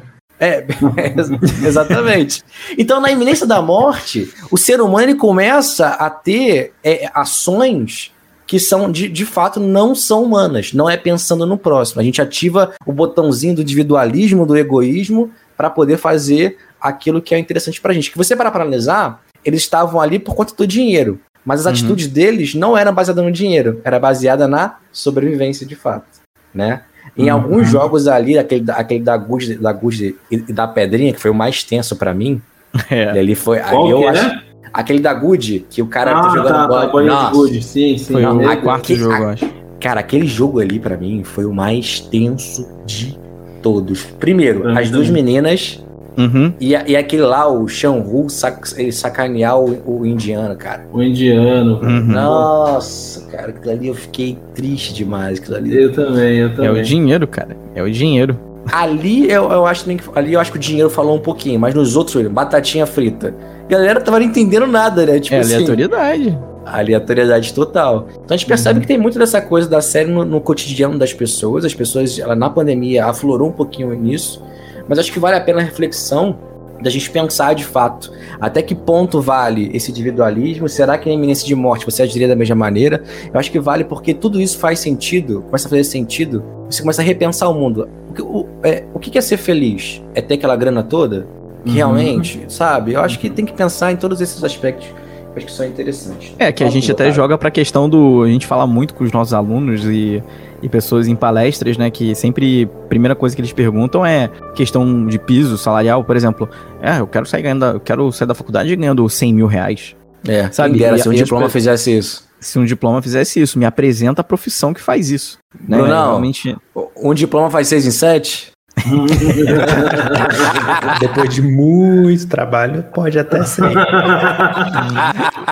[0.62, 0.93] Boa.
[0.97, 2.43] É, exatamente.
[2.77, 8.12] Então, na iminência da morte, o ser humano começa a ter é, ações
[8.47, 12.01] que são de, de fato não são humanas, não é pensando no próximo.
[12.01, 17.39] A gente ativa o botãozinho do individualismo, do egoísmo, para poder fazer aquilo que é
[17.39, 18.12] interessante pra gente.
[18.12, 21.71] Que você parar para analisar, eles estavam ali por conta do dinheiro, mas as Uhum.
[21.71, 26.06] atitudes deles não eram baseadas no dinheiro, era baseada na sobrevivência de fato,
[26.54, 26.82] né?
[27.17, 27.32] Em Uhum.
[27.34, 31.30] alguns jogos ali, aquele, da- aquele da Good, da Good e da Pedrinha, que foi
[31.32, 32.41] o mais tenso pra mim,
[32.89, 33.13] É.
[33.15, 33.60] e ali foi.
[33.60, 34.41] Qual ali eu que acho, é?
[34.74, 36.82] aquele da Good, que o cara ah, tá jogando tá, bola.
[36.86, 37.63] tá, de Nossa, Good.
[37.63, 38.13] Sim, sim.
[38.13, 39.50] Foi Não, o a- quarto que- jogo, a- eu acho.
[39.80, 43.17] Cara, aquele jogo ali pra mim foi o mais tenso de
[43.63, 44.04] todos.
[44.19, 45.84] Primeiro, mim as duas meninas
[46.17, 46.54] Uhum.
[46.60, 50.86] e, e aquele lá, o Shanhu, sac, ele sacanear o, o indiano, cara.
[50.91, 51.80] O indiano.
[51.82, 52.02] Uhum.
[52.06, 55.39] Nossa, cara, aquilo ali eu fiquei triste demais.
[55.39, 55.84] Aquilo ali.
[55.84, 56.82] Eu também, eu É também.
[56.82, 57.56] o dinheiro, cara.
[57.74, 58.38] É o dinheiro.
[58.71, 61.60] Ali eu, eu acho nem que ali eu acho que o dinheiro falou um pouquinho,
[61.60, 63.34] mas nos outros, batatinha frita.
[63.65, 65.19] A galera tava não entendendo nada, né?
[65.19, 66.38] Tipo é assim, aleatoriedade.
[66.65, 68.08] aleatoriedade total.
[68.12, 71.13] Então a gente percebe que tem muito dessa coisa da série no, no cotidiano das
[71.13, 71.65] pessoas.
[71.65, 74.43] As pessoas, ela, na pandemia, aflorou um pouquinho nisso.
[74.88, 76.38] Mas acho que vale a pena a reflexão
[76.82, 80.67] da gente pensar de fato até que ponto vale esse individualismo.
[80.67, 83.04] Será que na iminência de morte você agiria da mesma maneira?
[83.32, 86.44] Eu acho que vale porque tudo isso faz sentido, começa a fazer sentido.
[86.70, 87.88] Você começa a repensar o mundo.
[88.10, 90.02] O que, o, é, o que é ser feliz?
[90.15, 91.28] É ter aquela grana toda?
[91.65, 91.74] Uhum.
[91.74, 92.94] Realmente, sabe?
[92.94, 94.88] Eu acho que tem que pensar em todos esses aspectos.
[94.88, 96.34] Eu acho que são interessantes.
[96.38, 98.24] É, que a gente até joga pra questão do.
[98.24, 100.22] A gente fala muito com os nossos alunos e,
[100.62, 101.89] e pessoas em palestras, né?
[101.89, 102.69] Que sempre.
[102.88, 106.50] Primeira coisa que eles perguntam é questão de piso salarial, por exemplo.
[106.82, 107.65] É, eu quero sair ganhando.
[107.65, 109.95] Eu quero sair da faculdade ganhando 100 mil reais.
[110.28, 110.78] É, Sabe?
[110.78, 112.30] Dera, se um as diploma fizesse isso.
[112.39, 115.38] Se um diploma fizesse isso, me apresenta a profissão que faz isso.
[115.67, 115.78] Né?
[115.78, 116.10] Brunão.
[116.10, 116.58] Realmente.
[116.97, 118.52] Um diploma faz seis em sete?
[121.00, 123.72] Depois de muito trabalho, pode até ser.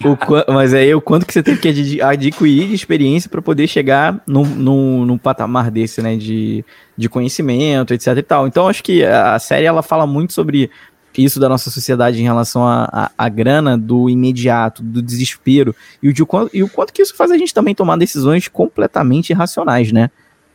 [0.04, 4.22] O mas aí o quanto que você teve que adquirir de experiência para poder chegar
[4.26, 6.16] num, num, num patamar desse, né?
[6.16, 6.64] De,
[6.98, 8.48] de conhecimento, etc e tal.
[8.48, 10.70] Então acho que a série ela fala muito sobre
[11.18, 16.24] isso da nossa sociedade em relação à grana, do imediato, do desespero, e o, de
[16.54, 20.10] e o quanto que isso faz a gente também tomar decisões completamente irracionais, né?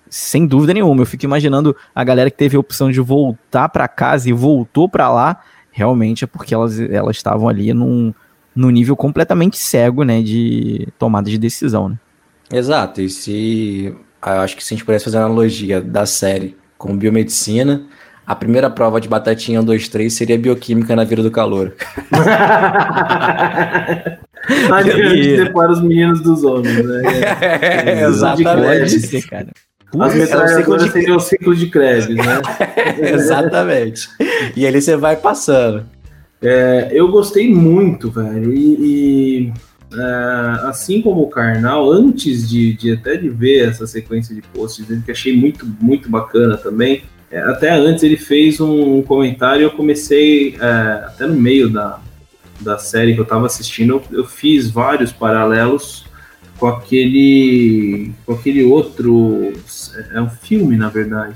[0.09, 1.03] Sem dúvida nenhuma.
[1.03, 4.89] Eu fico imaginando a galera que teve a opção de voltar para casa e voltou
[4.89, 5.41] para lá,
[5.71, 8.15] realmente é porque elas elas estavam ali num,
[8.55, 11.99] num nível completamente cego, né, de tomada de decisão, né?
[12.53, 13.95] Exato, e se.
[14.23, 17.83] ah, Eu acho que se a gente pudesse fazer uma analogia da série com biomedicina,
[18.27, 21.75] a primeira prova de batatinha 1, 2, 3 seria bioquímica na vida do calor.
[24.71, 27.03] A gente separa os meninos dos homens, né?
[27.41, 29.01] É, Exatamente.
[29.01, 29.49] ser, cara.
[30.01, 32.43] As É o ciclo metralhadoras de- seriam o ciclo de Krebs, né?
[33.13, 34.09] Exatamente.
[34.57, 35.85] E ali você vai passando.
[36.43, 38.53] É, eu gostei muito, velho.
[38.53, 39.53] E, e,
[39.95, 44.85] é, assim como o Karnal, antes de, de até de ver essa sequência de posts
[44.87, 49.65] dele, que achei muito, muito bacana também, é, até antes ele fez um comentário e
[49.65, 51.99] eu comecei, é, até no meio da,
[52.61, 56.05] da série que eu tava assistindo, eu, eu fiz vários paralelos
[56.65, 59.53] com aquele, com aquele outro,
[60.15, 61.35] é um filme, na verdade,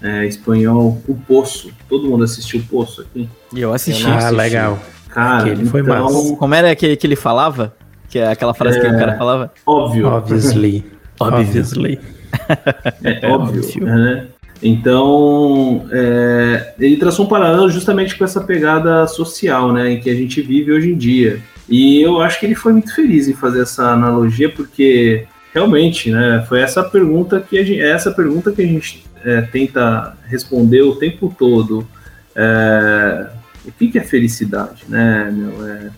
[0.00, 1.70] é, espanhol, O Poço.
[1.86, 3.28] Todo mundo assistiu O Poço aqui?
[3.54, 4.06] E eu assisti.
[4.06, 4.78] Ah, legal.
[5.10, 6.36] Cara, Aquele foi então, massa.
[6.36, 7.74] Como era que, que ele falava?
[8.08, 9.52] Que é aquela frase que o cara falava?
[9.66, 10.82] óbvio, Obviously.
[11.20, 12.00] Obviously.
[13.04, 13.84] é óbvio, óbvio.
[13.84, 14.28] né?
[14.62, 20.14] Então, é, ele traçou um paralelo justamente com essa pegada social, né, em que a
[20.14, 21.38] gente vive hoje em dia.
[21.68, 26.44] E eu acho que ele foi muito feliz em fazer essa analogia, porque realmente, né,
[26.48, 30.82] foi essa pergunta que a gente, é essa pergunta que a gente é, tenta responder
[30.82, 31.86] o tempo todo.
[32.34, 33.28] É,
[33.64, 35.66] o que, que é felicidade, né, meu?
[35.66, 35.90] É,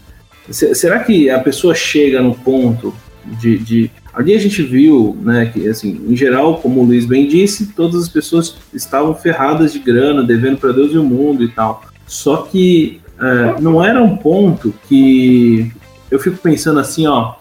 [0.50, 2.94] se- será que a pessoa chega no ponto
[3.40, 7.28] de, de Ali a gente viu, né, que assim, em geral, como o Luiz bem
[7.28, 11.48] disse, todas as pessoas estavam ferradas de grana, devendo para Deus e o mundo e
[11.48, 11.82] tal.
[12.06, 15.72] Só que é, não era um ponto que
[16.10, 17.34] eu fico pensando assim, ó,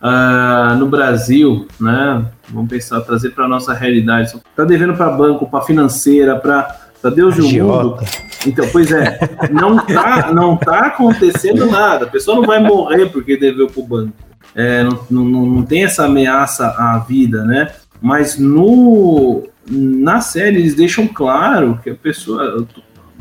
[0.00, 2.24] ah, no Brasil, né?
[2.50, 4.32] Vamos pensar, trazer para nossa realidade.
[4.54, 6.78] Tá devendo para banco, para financeira, para
[7.14, 7.98] Deus e o mundo.
[8.46, 9.18] Então, pois é,
[9.50, 12.04] não tá, não tá acontecendo nada.
[12.04, 14.12] A pessoa não vai morrer porque deveu pro banco.
[14.54, 17.72] É, não, não, não tem essa ameaça à vida, né?
[18.00, 22.66] Mas no na série eles deixam claro que a pessoa,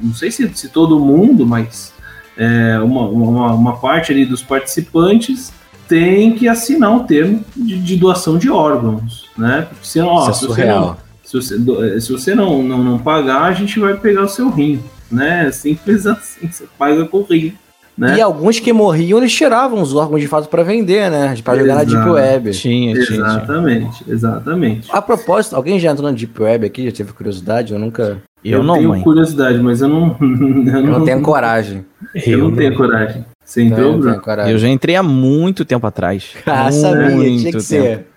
[0.01, 1.93] não sei se, se todo mundo, mas
[2.37, 5.51] é, uma, uma, uma parte ali dos participantes
[5.87, 9.67] tem que assinar um termo de, de doação de órgãos, né?
[9.69, 10.99] Porque senão, ó, Isso é se você não, surreal.
[11.23, 15.49] se você, se não, não, não pagar, a gente vai pegar o seu rim, né?
[15.51, 17.53] Simples assim, você paga com o rim,
[17.97, 18.17] né?
[18.17, 21.35] E alguns que morriam, eles tiravam os órgãos de fato para vender, né?
[21.43, 22.07] Para jogar na Deep.
[22.07, 22.51] Web.
[22.51, 23.19] Tinha, tinha, tinha.
[23.19, 24.89] Exatamente, exatamente.
[24.91, 26.85] A propósito, alguém já entrou na Deep Web aqui?
[26.85, 27.73] Já teve curiosidade?
[27.73, 28.21] Eu nunca.
[28.43, 29.01] Eu, não, tenho mãe.
[29.01, 30.15] curiosidade, mas eu não.
[30.21, 31.85] Eu Eu não tenho coragem.
[32.25, 33.25] eu não tenho coragem.
[33.43, 34.41] Você entrou, Eu não Bruno?
[34.49, 36.33] Eu já entrei há muito tempo atrás.
[36.45, 37.61] Ah, sabia, Muito tinha que tempo.
[37.63, 38.07] ser.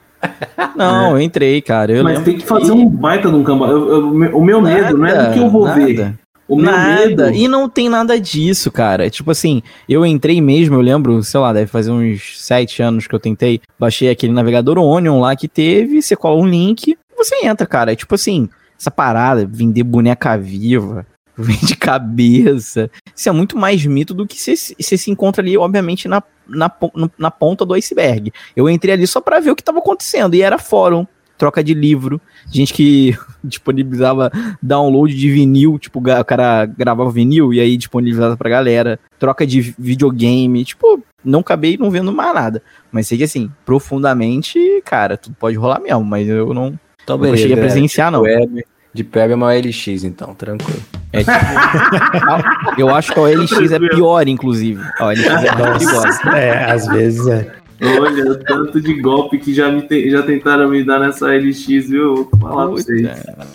[0.77, 1.93] Não, eu entrei, cara.
[1.93, 3.71] Eu Mas lembro tem que fazer um baita de um cambal.
[3.71, 3.89] Eu-
[4.25, 5.85] eu- O meu medo não é do que eu vou nada.
[5.87, 6.15] ver.
[6.49, 7.07] O meu nada.
[7.07, 7.31] medo.
[7.31, 9.09] E não tem nada disso, cara.
[9.09, 13.15] Tipo assim, eu entrei mesmo, eu lembro, sei lá, deve fazer uns sete anos que
[13.15, 13.61] eu tentei.
[13.79, 17.93] Baixei aquele navegador Onion lá que teve, você cola um link, você entra, cara.
[17.93, 18.49] É tipo assim,
[18.81, 22.91] essa parada, vender boneca viva, vende cabeça.
[23.15, 26.23] Isso é muito mais mito do que você, se- você se encontra ali, obviamente, na,
[26.49, 26.71] na,
[27.19, 28.33] na ponta do iceberg.
[28.57, 30.35] Eu entrei ali só pra ver o que tava acontecendo.
[30.35, 33.15] E era fórum, troca de livro, gente que
[33.45, 34.31] disponibilizava
[34.63, 39.61] download de vinil, tipo, o cara gravava vinil e aí disponibilizava pra galera, troca de
[39.61, 42.63] vi- videogame, tipo, não acabei não vendo mais nada.
[42.93, 47.37] Mas sei que assim, profundamente, cara, tudo pode rolar mesmo, mas eu não, Então, não
[47.37, 47.75] cheguei a beleza.
[47.75, 48.23] presenciar, não.
[48.23, 50.81] Web, Deep Web é uma LX, então, tranquilo.
[51.13, 51.31] É tipo,
[52.79, 54.83] eu acho que a OLX é pior, inclusive.
[54.99, 56.37] A OLX é perigosa.
[56.37, 57.60] É, às vezes é.
[57.83, 61.67] Olha, o tanto de golpe que já, me te- já tentaram me dar nessa LX,
[61.89, 62.29] viu?
[62.31, 63.09] Vou falar pra vocês.
[63.09, 63.47] Puta.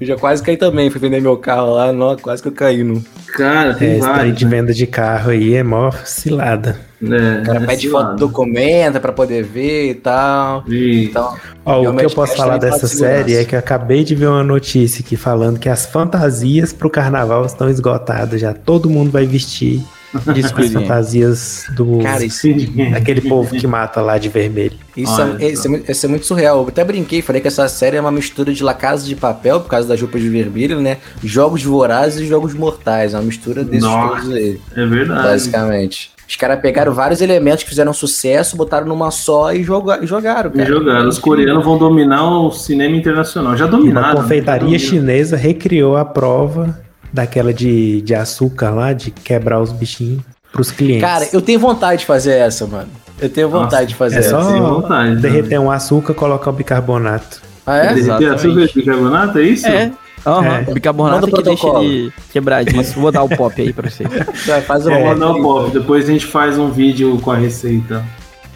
[0.00, 2.84] Eu já quase caí também, fui vender meu carro lá, não, quase que eu caí
[2.84, 3.02] no.
[3.36, 4.36] Cara, É, tem esse trem vários.
[4.36, 4.50] de né?
[4.50, 6.78] venda de carro aí é mó cilada.
[7.02, 7.06] É,
[7.40, 8.06] O cara é pede cilada.
[8.10, 10.62] foto do documento pra poder ver e tal.
[10.68, 14.14] E- Então, Ó, o que eu posso falar dessa série é que eu acabei de
[14.14, 18.52] ver uma notícia aqui falando que as fantasias pro carnaval estão esgotadas já.
[18.52, 19.80] Todo mundo vai vestir
[20.14, 21.98] As fantasias do.
[21.98, 22.46] Cara, isso,
[22.96, 24.74] Aquele povo que mata lá de vermelho.
[24.96, 26.62] isso, Olha é, isso, é, muito- isso é muito surreal.
[26.62, 29.60] Eu até brinquei, falei que essa série é uma mistura de La Casa de Papel,
[29.60, 30.98] por causa das roupas de vermelho, né?
[31.22, 33.14] Jogos vorazes e jogos mortais.
[33.14, 34.16] É uma mistura desses Nossa.
[34.22, 35.22] todos aí, É verdade.
[35.22, 36.10] basicamente.
[36.28, 40.50] Os caras pegaram vários elementos que fizeram sucesso, botaram numa só e joga- e jogaram,
[40.54, 40.68] E cara.
[40.68, 41.08] jogaram.
[41.08, 43.54] Os coreanos vão dominar o cinema internacional.
[43.54, 44.06] Já E dominaram.
[44.08, 44.20] uma né?
[44.22, 46.80] confeitaria chinesa recriou a prova
[47.12, 50.22] daquela de, de açúcar lá, de quebrar os bichinhos
[50.52, 51.02] pros clientes.
[51.02, 52.88] Cara, eu tenho vontade de fazer essa, mano.
[53.20, 54.30] Eu tenho vontade Nossa, de fazer é essa.
[54.30, 55.20] só vontade, né?
[55.20, 57.40] derreter um açúcar, colocar o bicarbonato.
[57.66, 57.94] Ah, é?
[57.94, 59.66] Derreter açúcar de bicarbonato, é isso?
[59.66, 59.92] É.
[60.26, 60.70] Aham, É.
[60.70, 63.00] o bicarbonato o que deixa ele quebradiço.
[63.00, 64.04] Vou dar o pop aí pra você.
[64.46, 65.08] Vai, Faz um Vamos É.
[65.14, 65.70] mandar o pop.
[65.70, 68.04] Depois a gente faz um vídeo com a receita.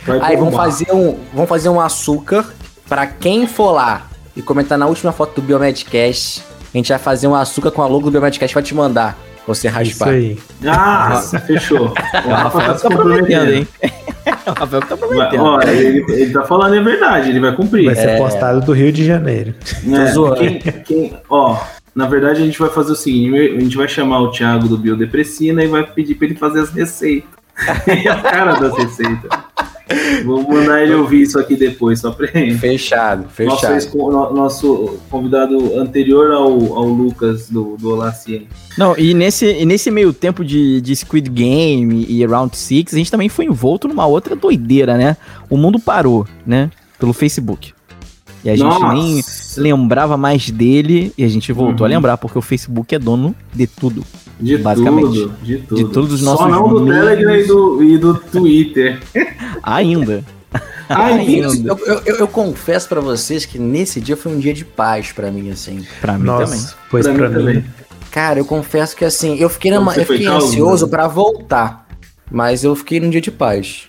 [0.07, 2.45] Vai Aí vamos fazer um, vamos fazer um açúcar
[2.88, 6.42] pra quem for lá e comentar na última foto do Biomedcast.
[6.77, 9.15] A gente vai fazer um açúcar com a logo do Biomedcast vai te mandar.
[9.15, 10.09] pra Você Isso raspar.
[10.11, 10.39] aí.
[10.67, 11.95] Ah, fechou.
[12.27, 13.69] O Rafael tá prometendo, hein?
[14.47, 15.43] O Rafael tá prometendo.
[15.43, 17.87] ó, ele, ele tá falando é verdade, ele vai cumprir.
[17.87, 19.55] Vai ser postado do Rio de Janeiro.
[20.12, 20.37] zoando.
[20.37, 21.59] Quem- quem- ó,
[21.95, 24.77] na verdade a gente vai fazer o seguinte: a gente vai chamar o Thiago do
[24.77, 27.31] Biodepressina e vai pedir pra ele fazer as receitas.
[28.05, 29.31] E a cara das receitas.
[30.25, 32.57] Vamos mandar ele ouvir isso aqui depois, só pra ele.
[32.59, 33.72] Fechado, Nosso, fechado.
[33.75, 38.49] ex- no- nosso convidado anterior ao, ao Lucas do, do Olá Ciência.
[38.77, 42.96] Não, e nesse, e nesse meio tempo de, de Squid Game e Round Six, a
[42.99, 45.16] gente também foi envolto numa outra doideira, né?
[45.49, 46.68] O mundo parou, né?
[46.99, 47.72] Pelo Facebook.
[48.47, 49.25] E a gente nem
[49.57, 51.85] lembrava mais dele e a gente voltou Uhum.
[51.85, 54.05] a lembrar, porque o Facebook é dono de tudo.
[54.39, 55.03] De basicamente.
[55.21, 55.77] tudo, de tudo.
[55.85, 56.87] De todos os Só nossos não do.
[56.87, 59.01] Telegram e do, e do Twitter.
[59.63, 60.23] Ainda.
[60.89, 61.49] Ainda.
[61.87, 65.31] Eu, eu- eu- confesso pra vocês que nesse dia foi um dia de paz pra
[65.31, 65.85] mim, assim.
[66.01, 66.41] Pra mim também.
[66.47, 67.41] Nossa, pois Pra pra, mim mim.
[67.41, 67.65] também.
[68.11, 70.91] Cara, eu confesso que assim, eu fiquei, numa- eu fiquei calmo, ansioso né?
[70.91, 71.87] pra voltar.
[72.31, 73.83] Mas eu fiquei num dia de paz.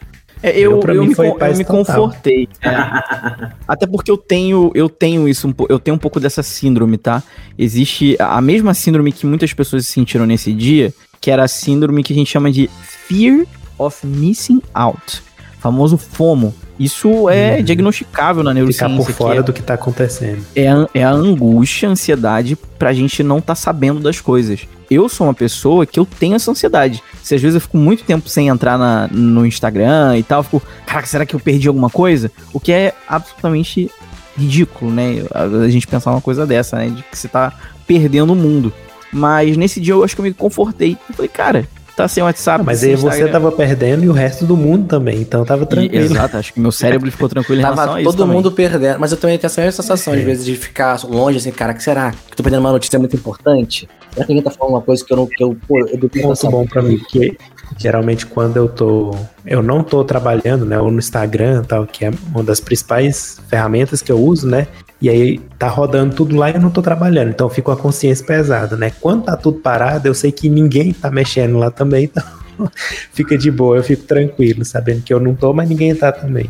[0.44, 2.48] É, eu, Eu, eu me, eu me confortei.
[2.62, 2.70] é.
[3.68, 7.24] Até porque eu tenho, eu tenho isso, um eu tenho um pouco dessa síndrome, tá?
[7.58, 12.14] Existe a mesma síndrome que muitas pessoas sentiram nesse dia, que era a síndrome que
[12.14, 13.46] a gente chama de Fear
[13.78, 15.24] of Missing Out.
[15.60, 16.54] Famoso FOMO.
[16.80, 17.64] Isso é Uhum.
[17.64, 18.96] diagnosticável na Ficar neurociência.
[18.98, 20.46] por que fora é- do que tá acontecendo.
[20.56, 24.68] é a, é a angústia, a ansiedade pra gente não tá sabendo das coisas.
[24.90, 27.04] Eu sou uma pessoa que eu tenho essa ansiedade.
[27.22, 30.44] Se às vezes eu fico muito tempo sem entrar na- no Instagram e tal, eu
[30.44, 32.32] fico, caraca, será que eu perdi alguma coisa?
[32.54, 33.92] O que é absolutamente
[34.38, 35.26] ridículo, né?
[35.34, 36.88] A, a gente pensar uma coisa dessa, né?
[36.90, 37.52] De que você tá
[37.86, 38.72] perdendo o mundo.
[39.12, 40.98] Mas nesse dia eu acho que eu me confortei.
[41.10, 42.64] Eu falei, cara, tá sem WhatsApp.
[42.64, 43.32] Mas sem aí você Instagram.
[43.32, 46.06] tava perdendo e o resto do mundo também, então tava E- tranquilo.
[46.06, 48.36] exato, acho que meu cérebro ficou tranquilo em relação Tava a isso todo também.
[48.36, 49.00] mundo perdendo.
[49.00, 51.82] Mas eu também tenho essa mesma sensação, às vezes, de ficar longe, assim, cara, que
[51.82, 52.12] será?
[52.12, 53.90] Que eu tô perdendo uma notícia muito importante?
[54.18, 55.28] Será que alguém tá falando uma coisa que eu não.
[55.28, 56.52] Que eu, pô, eu deveria ponto saber?
[56.52, 57.38] bom pra mim, porque
[57.78, 59.16] geralmente quando eu tô.
[59.46, 60.80] Eu não tô trabalhando, né?
[60.80, 64.68] Ou no Instagram tal, que é uma das principais ferramentas que eu uso, né?
[65.00, 67.30] E aí tá rodando tudo lá e eu não tô trabalhando.
[67.30, 68.92] Então eu fico com a consciência pesada, né?
[69.00, 72.24] Quando tá tudo parado, eu sei que ninguém tá mexendo lá também, então
[73.14, 76.50] fica de boa, eu fico tranquilo, sabendo que eu não tô, mas ninguém tá também.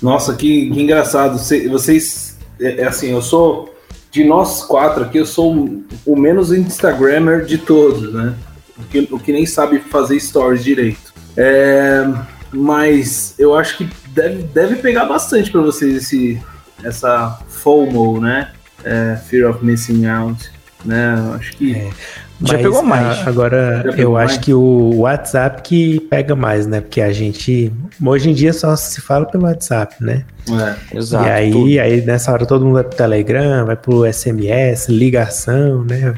[0.00, 1.38] Nossa, que, que engraçado.
[1.38, 3.74] Cê- Vocês, é, é assim, eu sou,
[4.10, 5.54] de nós quatro aqui, eu sou
[6.06, 8.34] o- menos Instagrammer de todos, né?
[8.78, 11.12] O que, o que nem sabe fazer stories direito.
[11.36, 12.04] É,
[12.52, 16.40] mas eu acho que deve, deve pegar bastante pra vocês esse,
[16.82, 18.50] essa FOMO, né?
[18.84, 20.50] É, Fear of Missing Out,
[20.84, 21.34] né?
[21.36, 21.74] Acho que...
[21.74, 21.90] É.
[22.40, 23.18] Já Mas, pegou mais.
[23.18, 24.30] a- agora, pegou eu mais?
[24.30, 26.80] acho que o WhatsApp que pega mais, né?
[26.80, 27.72] Porque a gente,
[28.04, 30.24] hoje em dia, só se fala pelo WhatsApp, né?
[30.48, 30.96] é.
[30.96, 31.26] Exato.
[31.26, 31.80] e aí, tudo.
[31.80, 36.14] aí, nessa hora, todo mundo vai pro Telegram, vai pro SMS, ligação, né?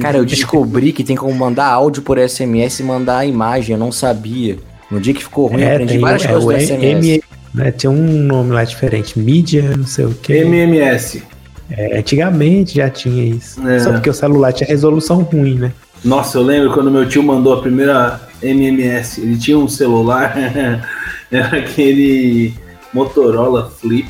[0.00, 3.78] Cara, eu descobri que tem como mandar áudio por SMS e mandar a imagem, eu
[3.78, 4.58] não sabia.
[4.90, 7.06] No dia que ficou ruim, eu aprendi tem várias é, coisas o do SMS.
[7.06, 7.22] M,
[7.54, 7.70] né?
[7.70, 10.38] Tinha um nome lá diferente, mídia, não sei o quê.
[10.38, 11.22] MMS.
[11.70, 13.66] É, antigamente já tinha isso.
[13.66, 13.78] É.
[13.80, 15.72] Só porque o celular tinha resolução ruim, né?
[16.04, 19.20] Nossa, eu lembro quando meu tio mandou a primeira MMS.
[19.22, 20.34] Ele tinha um celular,
[21.32, 22.52] era aquele
[22.92, 24.08] Motorola Flip.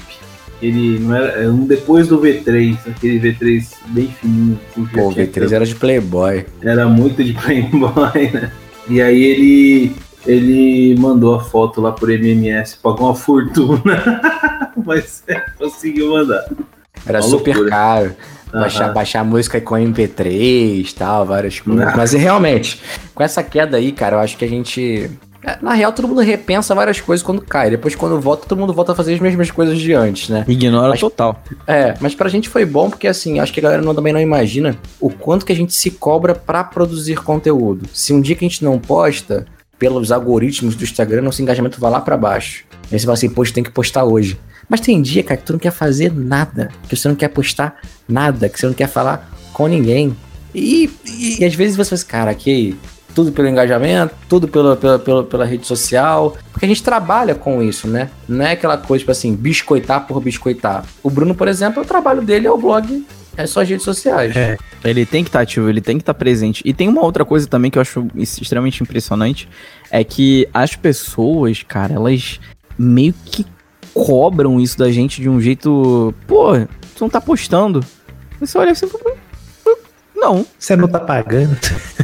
[0.62, 4.58] Ele não era, era um depois do V3, aquele V3 bem fininho.
[4.72, 6.46] assim, Pô, o já tinha- V3 era de Playboy.
[6.62, 8.50] era muito de Playboy, né?
[8.88, 9.92] E aí ele
[10.26, 14.02] ele mandou a foto lá por MMS, pagou uma fortuna,
[14.86, 15.22] mas
[15.58, 16.44] conseguiu mandar.
[17.06, 17.70] Era super loucura.
[17.70, 18.16] caro.
[18.52, 18.92] Baixar, Aham.
[18.94, 21.88] baixar música com MP3 e tal, várias coisas.
[21.88, 21.94] Ah.
[21.96, 22.80] Mas realmente,
[23.14, 25.10] com essa queda aí, cara, eu acho que a gente.
[25.42, 27.68] é, Na real, todo mundo repensa várias coisas quando cai.
[27.70, 30.44] Depois, quando volta, todo mundo volta a fazer as mesmas coisas de antes, né?
[30.46, 31.42] Ignora Mas- total.
[31.66, 34.20] É, mas pra gente foi bom porque, assim, acho que a galera não- também não
[34.20, 37.88] imagina o quanto que a gente se cobra pra produzir conteúdo.
[37.92, 39.46] Se um dia que a gente não posta,
[39.78, 42.64] pelos algoritmos do Instagram, nosso engajamento vai lá pra baixo.
[42.92, 44.38] Aí você fala assim, poxa, tem que postar hoje.
[44.68, 47.76] Mas tem dia, cara, que tu não quer fazer nada, que você não quer postar
[48.08, 50.16] nada, que você não quer falar com ninguém.
[50.54, 52.78] E, e, e às vezes você fala assim, cara, aqui,
[53.14, 57.62] tudo pelo engajamento, tudo pela, pela, pela, pela rede social, porque a gente trabalha com
[57.62, 58.10] isso, né?
[58.28, 60.84] Não é aquela coisa, tipo assim, biscoitar por biscoitar.
[61.02, 63.06] O Bruno, por exemplo, o trabalho dele é o blog,
[63.36, 64.34] é só as redes sociais.
[64.34, 64.56] É.
[64.84, 66.62] Ele tem que estar ativo, ele tem que estar presente.
[66.64, 69.48] E tem uma outra coisa também que eu acho extremamente impressionante,
[69.90, 72.40] é que as pessoas, cara, elas
[72.76, 73.46] meio que
[73.94, 76.54] cobram isso da gente de um jeito, pô,
[76.96, 77.80] tu não tá postando.
[78.40, 78.90] Você olha assim,
[80.14, 80.44] não.
[80.58, 81.56] Você não tá pagando.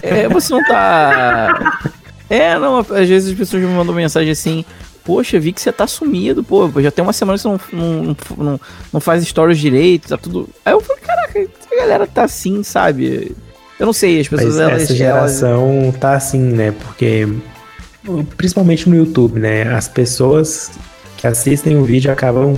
[0.03, 1.91] É, você não tá.
[2.31, 4.65] É, não, às vezes as pessoas me mandam mensagem assim.
[5.03, 6.71] Poxa, vi que você tá sumido, pô.
[6.81, 8.61] Já tem uma semana que você não, não, não,
[8.93, 10.49] não faz stories direito, tá tudo.
[10.65, 13.35] Aí eu falei, caraca, a galera tá assim, sabe?
[13.81, 14.55] Eu não sei, as pessoas.
[14.55, 15.97] Mas elas, essa geração elas...
[15.97, 16.71] tá assim, né?
[16.71, 17.27] Porque.
[18.37, 19.75] Principalmente no YouTube, né?
[19.75, 20.71] As pessoas
[21.21, 22.57] que assistem o vídeo acabam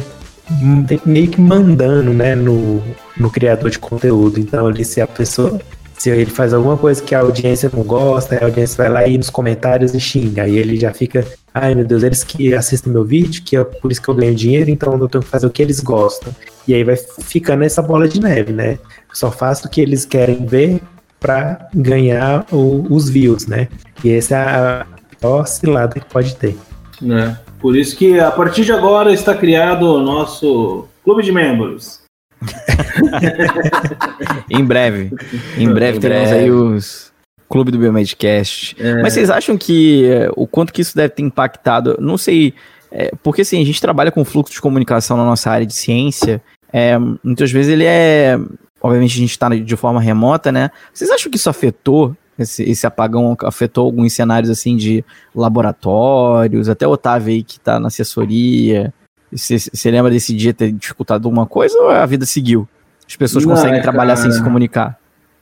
[1.04, 2.82] meio que mandando, né, no,
[3.16, 4.38] no criador de conteúdo.
[4.38, 5.60] Então, ali, se a pessoa,
[5.96, 9.16] se ele faz alguma coisa que a audiência não gosta, a audiência vai lá e
[9.16, 10.44] nos comentários e xinga.
[10.44, 13.90] Aí ele já fica, ai meu Deus, eles que assistem meu vídeo, que é por
[13.90, 16.34] isso que eu ganho dinheiro, então eu tenho que fazer o que eles gostam.
[16.66, 18.72] E aí vai ficando essa bola de neve, né?
[18.72, 20.80] Eu só faço o que eles querem ver
[21.18, 23.68] para ganhar o, os views, né?
[24.04, 24.86] E essa é a
[25.20, 26.56] pior cilada que pode ter.
[27.04, 27.51] É.
[27.62, 32.02] Por isso que a partir de agora está criado o nosso clube de membros.
[34.50, 35.12] em breve.
[35.56, 36.44] Em breve em teremos breve.
[36.44, 37.12] aí os
[37.48, 38.74] clube do Biomedcast.
[38.78, 39.02] É.
[39.02, 41.98] Mas vocês acham que é, o quanto que isso deve ter impactado?
[42.00, 42.54] Não sei,
[42.90, 46.42] é, porque assim, a gente trabalha com fluxo de comunicação na nossa área de ciência.
[46.72, 48.38] É, muitas vezes ele é.
[48.80, 50.70] Obviamente a gente está de forma remota, né?
[50.92, 55.04] Vocês acham que isso afetou esse, esse apagão afetou alguns cenários assim de
[55.34, 58.92] laboratórios, até o Otávio aí que tá na assessoria.
[59.30, 62.68] Você lembra desse dia ter dificultado alguma coisa ou a vida seguiu?
[63.06, 64.98] As pessoas Não, conseguem é, trabalhar cara, sem se comunicar?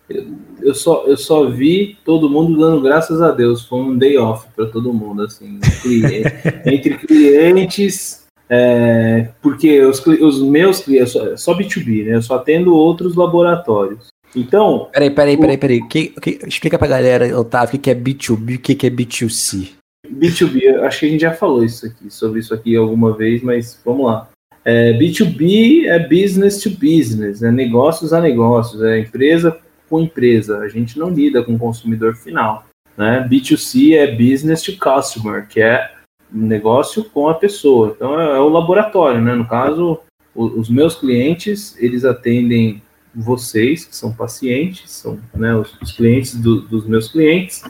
[0.08, 0.26] Eu,
[0.62, 3.64] eu, só, eu só vi todo mundo dando graças a Deus.
[3.64, 5.58] Foi um day off para todo mundo, assim.
[5.82, 6.28] Cliente,
[6.66, 12.16] entre clientes, é, porque os, os meus clientes, só B2B, né?
[12.16, 14.09] Eu só atendo outros laboratórios.
[14.34, 14.88] Então.
[14.92, 15.88] Peraí, peraí, peraí, peraí.
[15.88, 19.70] Que, que, explica pra galera, Otávio, o que é B2B e o que é B2C.
[20.06, 23.80] B2B, acho que a gente já falou isso aqui, sobre isso aqui alguma vez, mas
[23.84, 24.28] vamos lá.
[24.64, 29.56] É, B2B é business to business, é negócios a negócios, é empresa
[29.88, 30.58] com empresa.
[30.58, 32.64] A gente não lida com o consumidor final.
[32.96, 33.26] Né?
[33.30, 35.90] B2C é business to customer, que é
[36.30, 37.94] negócio com a pessoa.
[37.96, 39.34] Então é, é o laboratório, né?
[39.34, 39.98] No caso,
[40.34, 42.82] o, os meus clientes, eles atendem
[43.14, 47.62] vocês, que são pacientes, são né, os, os clientes do, dos meus clientes,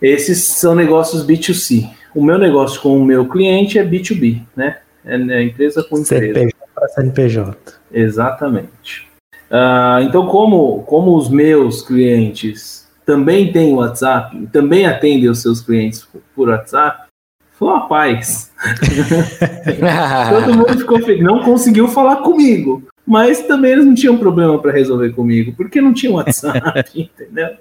[0.00, 1.88] esses são negócios B2C.
[2.14, 4.78] O meu negócio com o meu cliente é B2B, né?
[5.04, 6.34] É, é empresa com empresa.
[6.34, 7.74] CNPJ para CNPJ.
[7.92, 9.08] Exatamente.
[9.50, 16.06] Uh, então, como, como os meus clientes também têm WhatsApp, também atendem os seus clientes
[16.34, 17.08] por WhatsApp,
[17.52, 18.52] foi uma paz.
[20.30, 21.24] Todo mundo ficou feliz.
[21.24, 25.94] Não conseguiu falar comigo, mas também eles não tinham problema para resolver comigo, porque não
[25.94, 27.56] tinha WhatsApp, entendeu?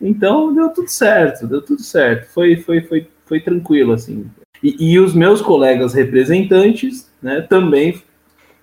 [0.00, 2.32] Então deu tudo certo, deu tudo certo.
[2.32, 4.30] Foi, foi, foi, foi tranquilo, assim.
[4.62, 8.00] E, e os meus colegas representantes né, também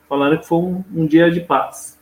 [0.07, 1.97] falaram que foi um, um dia de paz.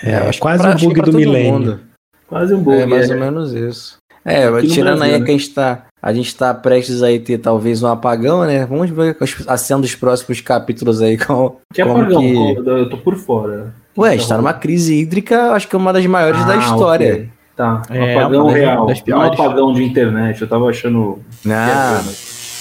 [0.00, 1.80] É, é quase um bug do milênio.
[2.28, 2.82] Quase um bug.
[2.82, 3.14] É mais é.
[3.14, 3.96] ou menos isso.
[4.24, 7.86] É, tirando aí que a gente tá a gente tá prestes aí ter talvez um
[7.86, 8.66] apagão, né?
[8.66, 11.56] Vamos ver a cena dos próximos capítulos aí com.
[11.72, 12.20] Que apagão?
[12.20, 12.34] Que...
[12.66, 13.72] Eu tô por fora.
[13.96, 17.12] Ué, está numa crise hídrica, acho que é uma das maiores ah, da história.
[17.12, 17.28] Okay.
[17.54, 18.86] Tá, um é, apagão real.
[19.06, 21.20] Não um apagão de internet, eu tava achando.
[21.44, 22.00] Não.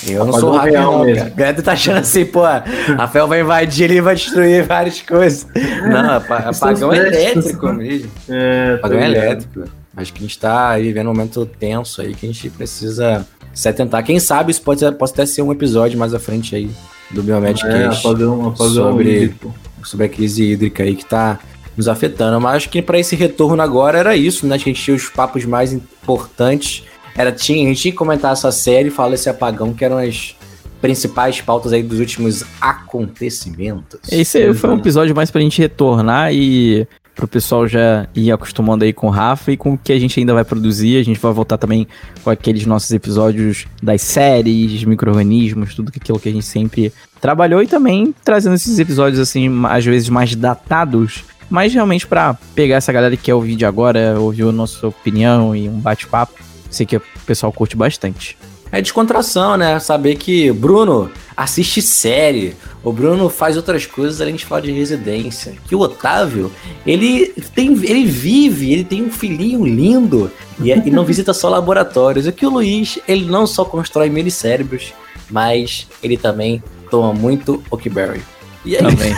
[0.08, 1.24] Eu não sou hacker, não, mesmo.
[1.24, 1.30] cara.
[1.36, 5.48] Greta tá achando assim, pô, a Fel vai invadir ele vai destruir várias coisas.
[5.88, 8.12] Não, apagão elétrico mesmo.
[8.28, 9.81] É, apagão elétrico.
[9.96, 13.68] Acho que a gente tá vivendo um momento tenso aí que a gente precisa se
[13.68, 14.04] atentar.
[14.04, 16.70] Quem sabe isso pode, pode até ser um episódio mais à frente aí
[17.10, 19.36] do Biomed é, Cast apagão, apagão sobre,
[19.84, 21.40] sobre a crise hídrica aí que tá
[21.76, 22.40] nos afetando.
[22.40, 24.56] Mas acho que para esse retorno agora era isso, né?
[24.56, 26.84] Acho que a gente tinha os papos mais importantes.
[27.16, 29.98] Era, tinha, a gente tinha que comentar essa série e falar esse apagão, que eram
[29.98, 30.36] as
[30.82, 34.00] principais pautas aí dos últimos acontecimentos.
[34.10, 38.94] Esse foi um episódio mais pra gente retornar e pro pessoal já ir acostumando aí
[38.94, 40.98] com o Rafa e com o que a gente ainda vai produzir.
[40.98, 41.88] A gente vai voltar também
[42.24, 47.68] com aqueles nossos episódios das séries, micro-organismos, tudo aquilo que a gente sempre trabalhou e
[47.68, 53.16] também trazendo esses episódios assim, às vezes mais datados, mas realmente para pegar essa galera
[53.16, 56.34] que quer ouvir de agora, ouvir a nossa opinião e um bate-papo.
[56.70, 58.38] Sei que o pessoal curte bastante.
[58.72, 59.80] É descontração, né?
[59.80, 65.56] Saber que Bruno assiste série, o Bruno faz outras coisas além de falar de residência.
[65.68, 66.52] Que o Otávio,
[66.86, 72.26] ele tem, ele vive, ele tem um filhinho lindo e, e não visita só laboratórios.
[72.26, 74.94] E que o Luiz, ele não só constrói mini cérebros,
[75.30, 78.22] mas ele também toma muito Oakberry.
[78.64, 78.84] E aí?
[78.84, 79.16] Também.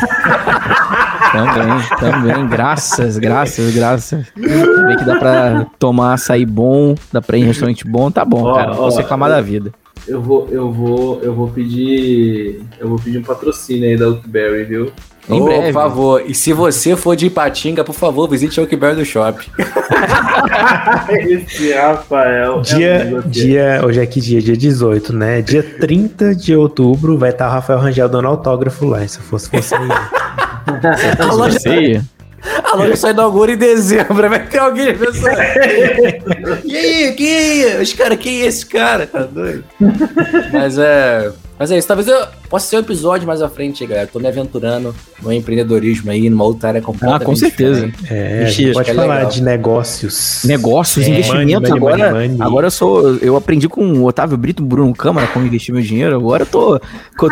[1.32, 2.48] também, também.
[2.48, 4.26] Graças, graças, graças.
[4.36, 8.44] Vê que dá pra tomar açaí bom, dá pra ir em restaurante bom, tá bom,
[8.44, 8.72] Ó, cara.
[8.72, 9.74] Ó, posso reclamar da vida.
[10.08, 12.62] Eu vou, eu vou, eu vou pedir.
[12.80, 14.92] Eu vou pedir um patrocínio aí da Oakberry, viu?
[15.30, 15.64] Em Ô, breve.
[15.68, 16.24] Por favor.
[16.26, 19.50] E se você for de Ipatinga, por favor, visite o Oakberry do shopping.
[21.30, 22.60] Esse Rafael.
[22.60, 23.30] é Dia, negócio.
[23.30, 24.42] dia, hoje é que dia?
[24.42, 25.42] Dia 18, né?
[25.42, 29.08] Dia 30 de outubro vai estar o Rafael Rangel dando autógrafo lá.
[29.08, 29.76] Se fosse você.
[29.76, 32.02] A loja, Você,
[32.72, 34.30] a loja só inaugura em dezembro.
[34.30, 35.38] Vai ter alguém pensando.
[36.66, 37.82] e aí, quem é?
[37.82, 39.08] Os caras, quem é esse cara?
[39.08, 39.64] Tá doido?
[40.52, 41.32] Mas é.
[41.58, 42.18] Mas é isso, talvez eu
[42.54, 44.06] possa ser um episódio mais à frente, galera.
[44.06, 44.94] Tô me aventurando
[45.24, 47.88] no empreendedorismo aí, numa outra área completamente Ah, com certeza.
[47.88, 48.70] diferente.
[48.70, 49.30] É, pode é falar legal.
[49.32, 50.42] de negócios.
[50.46, 52.42] Negócios, É, investimentos, money, money, agora, money, money.
[52.48, 53.16] agora eu sou.
[53.18, 56.16] Eu aprendi com o Otávio Brito, Bruno Câmara, como investir meu dinheiro.
[56.16, 56.80] Agora eu tô.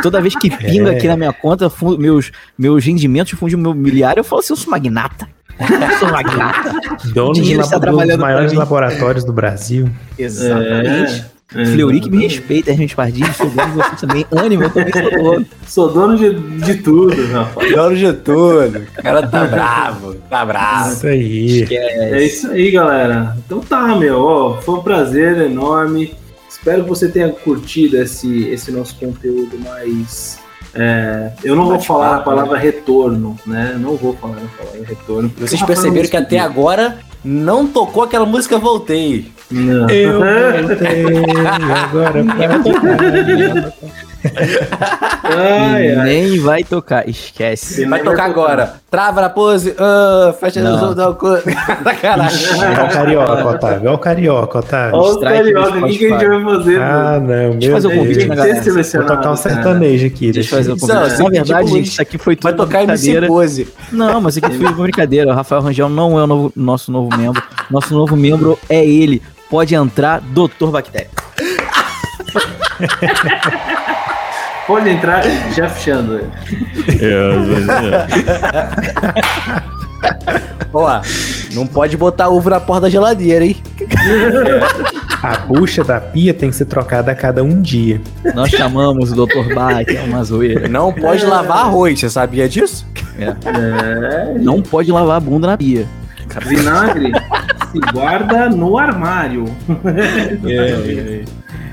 [0.02, 0.96] Toda vez que pinga É.
[0.98, 4.58] aqui na minha conta, fundo- meus, meus rendimentos de fundo imobiliário, eu falo assim, eu
[4.58, 5.28] sou magnata.
[5.60, 6.74] Eu sou magnata.
[7.14, 9.88] Dono de labo- dos maiores laboratórios do Brasil.
[10.18, 11.20] Exatamente.
[11.20, 14.26] É, é, Fleury que me respeita, Hermes Pardini, sou dono de você também.
[14.32, 15.46] Ânimo, eu também sou dono.
[15.68, 16.34] Sou dono de,
[16.66, 17.76] de tudo, Rafael.
[17.76, 18.78] Dono de tudo.
[18.78, 20.94] O cara tá bravo, tá bravo.
[20.94, 21.68] Isso aí.
[21.70, 23.36] É isso aí, galera.
[23.46, 24.20] Então tá, meu.
[24.20, 26.16] Ó, foi um prazer enorme.
[26.50, 30.40] Espero que você tenha curtido esse, esse nosso conteúdo mais.
[30.74, 33.76] é, eu não vou falar a palavra retorno, né?
[33.78, 35.32] Não vou falar a palavra retorno.
[35.38, 39.32] Vocês perceberam que até agora não tocou aquela música Voltei.
[39.52, 39.90] Não.
[39.90, 40.20] Eu
[40.68, 41.06] voltei,
[41.84, 42.48] agora vai
[45.24, 46.04] Ai, ai.
[46.06, 47.86] Nem vai tocar, esquece.
[47.86, 48.76] Vai tocar agora.
[48.90, 49.74] Trava na pose.
[49.80, 50.76] Ah, fecha Não.
[50.76, 51.18] os olhos.
[51.22, 52.48] o Sacanagem.
[52.62, 53.88] É o carioca, Otávio.
[53.88, 55.00] É o carioca, Otávio.
[55.00, 56.82] Olha Strike carioca, o que, que a gente vai fazer?
[56.82, 57.28] Ah, mano?
[57.28, 58.02] não, Deixa eu meu fazer o Deus.
[58.04, 58.62] convite na galera.
[58.62, 60.32] Vou tocar um sertanejo aqui.
[60.32, 61.06] Deixa eu fazer o Isso, convite.
[61.08, 63.22] assim, Na verdade, tipo, gente, isso aqui foi tudo Vai tocar MC.
[63.28, 63.68] Pose.
[63.92, 65.32] Não, mas isso aqui foi uma brincadeira.
[65.32, 67.42] O Rafael Rangel não é o novo- nosso novo membro.
[67.72, 69.22] Nosso novo membro é ele.
[69.52, 71.10] Pode entrar, Doutor Bactéria.
[74.66, 75.22] Pode entrar,
[75.54, 76.24] Jeff Chandler.
[80.74, 81.02] Ó,
[81.54, 83.58] não pode botar ovo na porta da geladeira, hein?
[85.22, 88.00] A bucha da pia tem que ser trocada a cada um dia.
[88.34, 90.70] Nós chamamos o Doutor Bach, é uma zoeira.
[90.70, 92.88] Não pode lavar arroz, você sabia disso?
[93.20, 95.86] É, Não pode lavar a bunda na pia.
[96.46, 97.12] vinagre
[97.72, 99.46] se guarda no armário.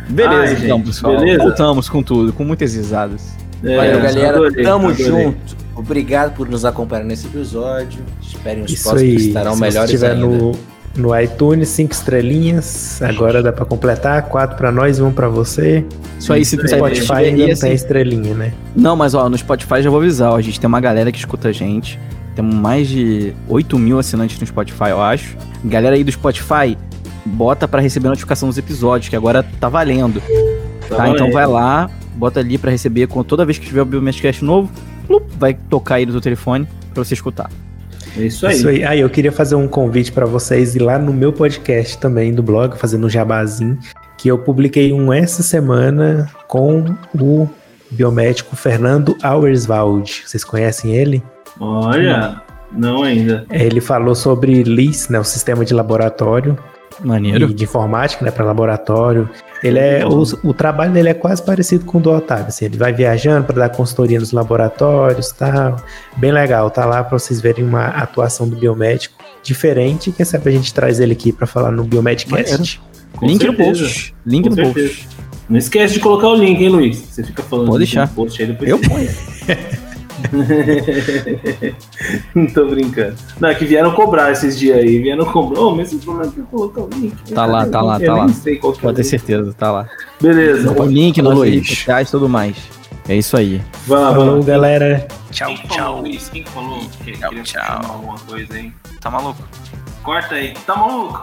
[0.09, 1.19] Beleza, Ai, então, gente, pessoal.
[1.19, 1.43] beleza?
[1.43, 3.37] Voltamos com tudo, com muitas risadas.
[3.63, 4.29] É, Valeu, galera.
[4.37, 5.07] adorei, Tamo adorei.
[5.07, 5.57] junto.
[5.77, 8.01] Obrigado por nos acompanhar nesse episódio.
[8.23, 10.27] Esperem os Isso próximos que estarão Se melhores você estiver ainda.
[10.27, 10.53] no,
[10.97, 13.01] no iTunes, cinco estrelinhas.
[13.03, 14.23] Agora dá pra completar.
[14.29, 15.85] Quatro pra nós e um pra você.
[16.19, 18.53] Isso aí, se sabe, Spotify ainda não assim- tem estrelinha, né?
[18.75, 21.19] Não, mas ó, no Spotify já vou avisar, ó, a gente tem uma galera que
[21.19, 21.99] escuta a gente.
[22.39, 25.37] Temos mais de 8 mil assinantes no Spotify, eu acho.
[25.65, 26.79] Galera aí do Spotify,
[27.27, 30.23] bota pra receber notificação dos episódios, que agora tá valendo.
[30.89, 30.99] Tá?
[30.99, 34.45] Tá então vai lá, bota ali pra receber com toda vez que tiver o Biomedcast
[34.45, 34.71] novo,
[35.05, 37.51] plup, vai tocar aí no teu telefone pra você escutar.
[38.17, 38.55] É isso aí.
[38.55, 38.85] Isso aí.
[38.85, 42.41] Ah, eu queria fazer um convite pra vocês ir lá no meu podcast também do
[42.41, 43.77] blog, fazendo um jabazinho,
[44.17, 46.85] que eu publiquei um essa semana com
[47.21, 47.49] o
[47.91, 50.23] biomédico Fernando Auerswald.
[50.25, 51.21] Vocês conhecem ele?
[51.61, 52.41] Olha,
[52.73, 53.45] não ainda.
[53.51, 56.57] Ele falou sobre LIS, né, o sistema de laboratório
[57.05, 57.51] Maneiro.
[57.51, 59.29] e de informática, né, para laboratório.
[59.63, 62.77] Ele é o, o trabalho dele é quase parecido com o do Otávio, assim, ele
[62.77, 65.77] vai viajando para dar consultoria nos laboratórios, tal.
[66.17, 70.13] Bem legal, tá lá para vocês verem uma atuação do biomédico diferente.
[70.13, 72.81] Quem sabe a gente traz ele aqui para falar no Biomedcast.
[73.23, 73.81] Link no certeza.
[73.85, 74.15] post.
[74.27, 74.89] Link Com no certeza.
[74.89, 75.09] post.
[75.49, 76.99] Não esquece de colocar o link, hein, Luiz?
[76.99, 78.07] Você fica falando Pode deixar.
[78.07, 78.71] no post aí depois.
[78.71, 79.09] Eu ponho.
[82.35, 83.15] Não tô brincando.
[83.41, 84.99] Não, é que vieram cobrar esses dias aí.
[84.99, 85.61] Vieram cobrar.
[85.61, 87.15] Ô, mas você falou que colocar o link.
[87.33, 88.25] Tá lá, tá lá, tá lá.
[88.27, 89.11] nem sei qual que é Pode ter link.
[89.11, 89.89] certeza, tá lá.
[90.21, 90.73] Beleza.
[90.73, 91.87] O link nas Luiz.
[91.89, 92.57] e tudo mais.
[93.09, 93.63] É isso aí.
[93.87, 95.07] Vai lá, Falou, galera.
[95.31, 96.01] Tchau, tchau.
[96.03, 97.81] Luiz, quem que falou que Tchau, queria tchau.
[97.83, 98.73] alguma coisa aí?
[99.01, 99.43] Tá maluco?
[100.03, 100.53] Corta aí.
[100.67, 101.23] Tá maluco?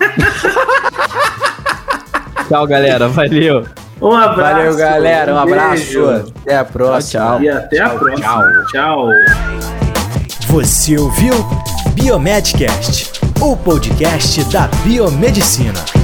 [2.48, 3.08] Tchau, galera.
[3.08, 3.64] Valeu.
[4.04, 4.54] Um abraço.
[4.54, 5.34] Valeu, galera.
[5.34, 6.24] Um abraço.
[6.42, 7.22] Até a próxima.
[7.24, 7.42] Tchau.
[7.42, 8.64] E até a Tchau, próxima.
[8.70, 9.08] tchau.
[10.48, 11.34] Você ouviu
[11.94, 16.03] Biomedcast, o podcast da biomedicina.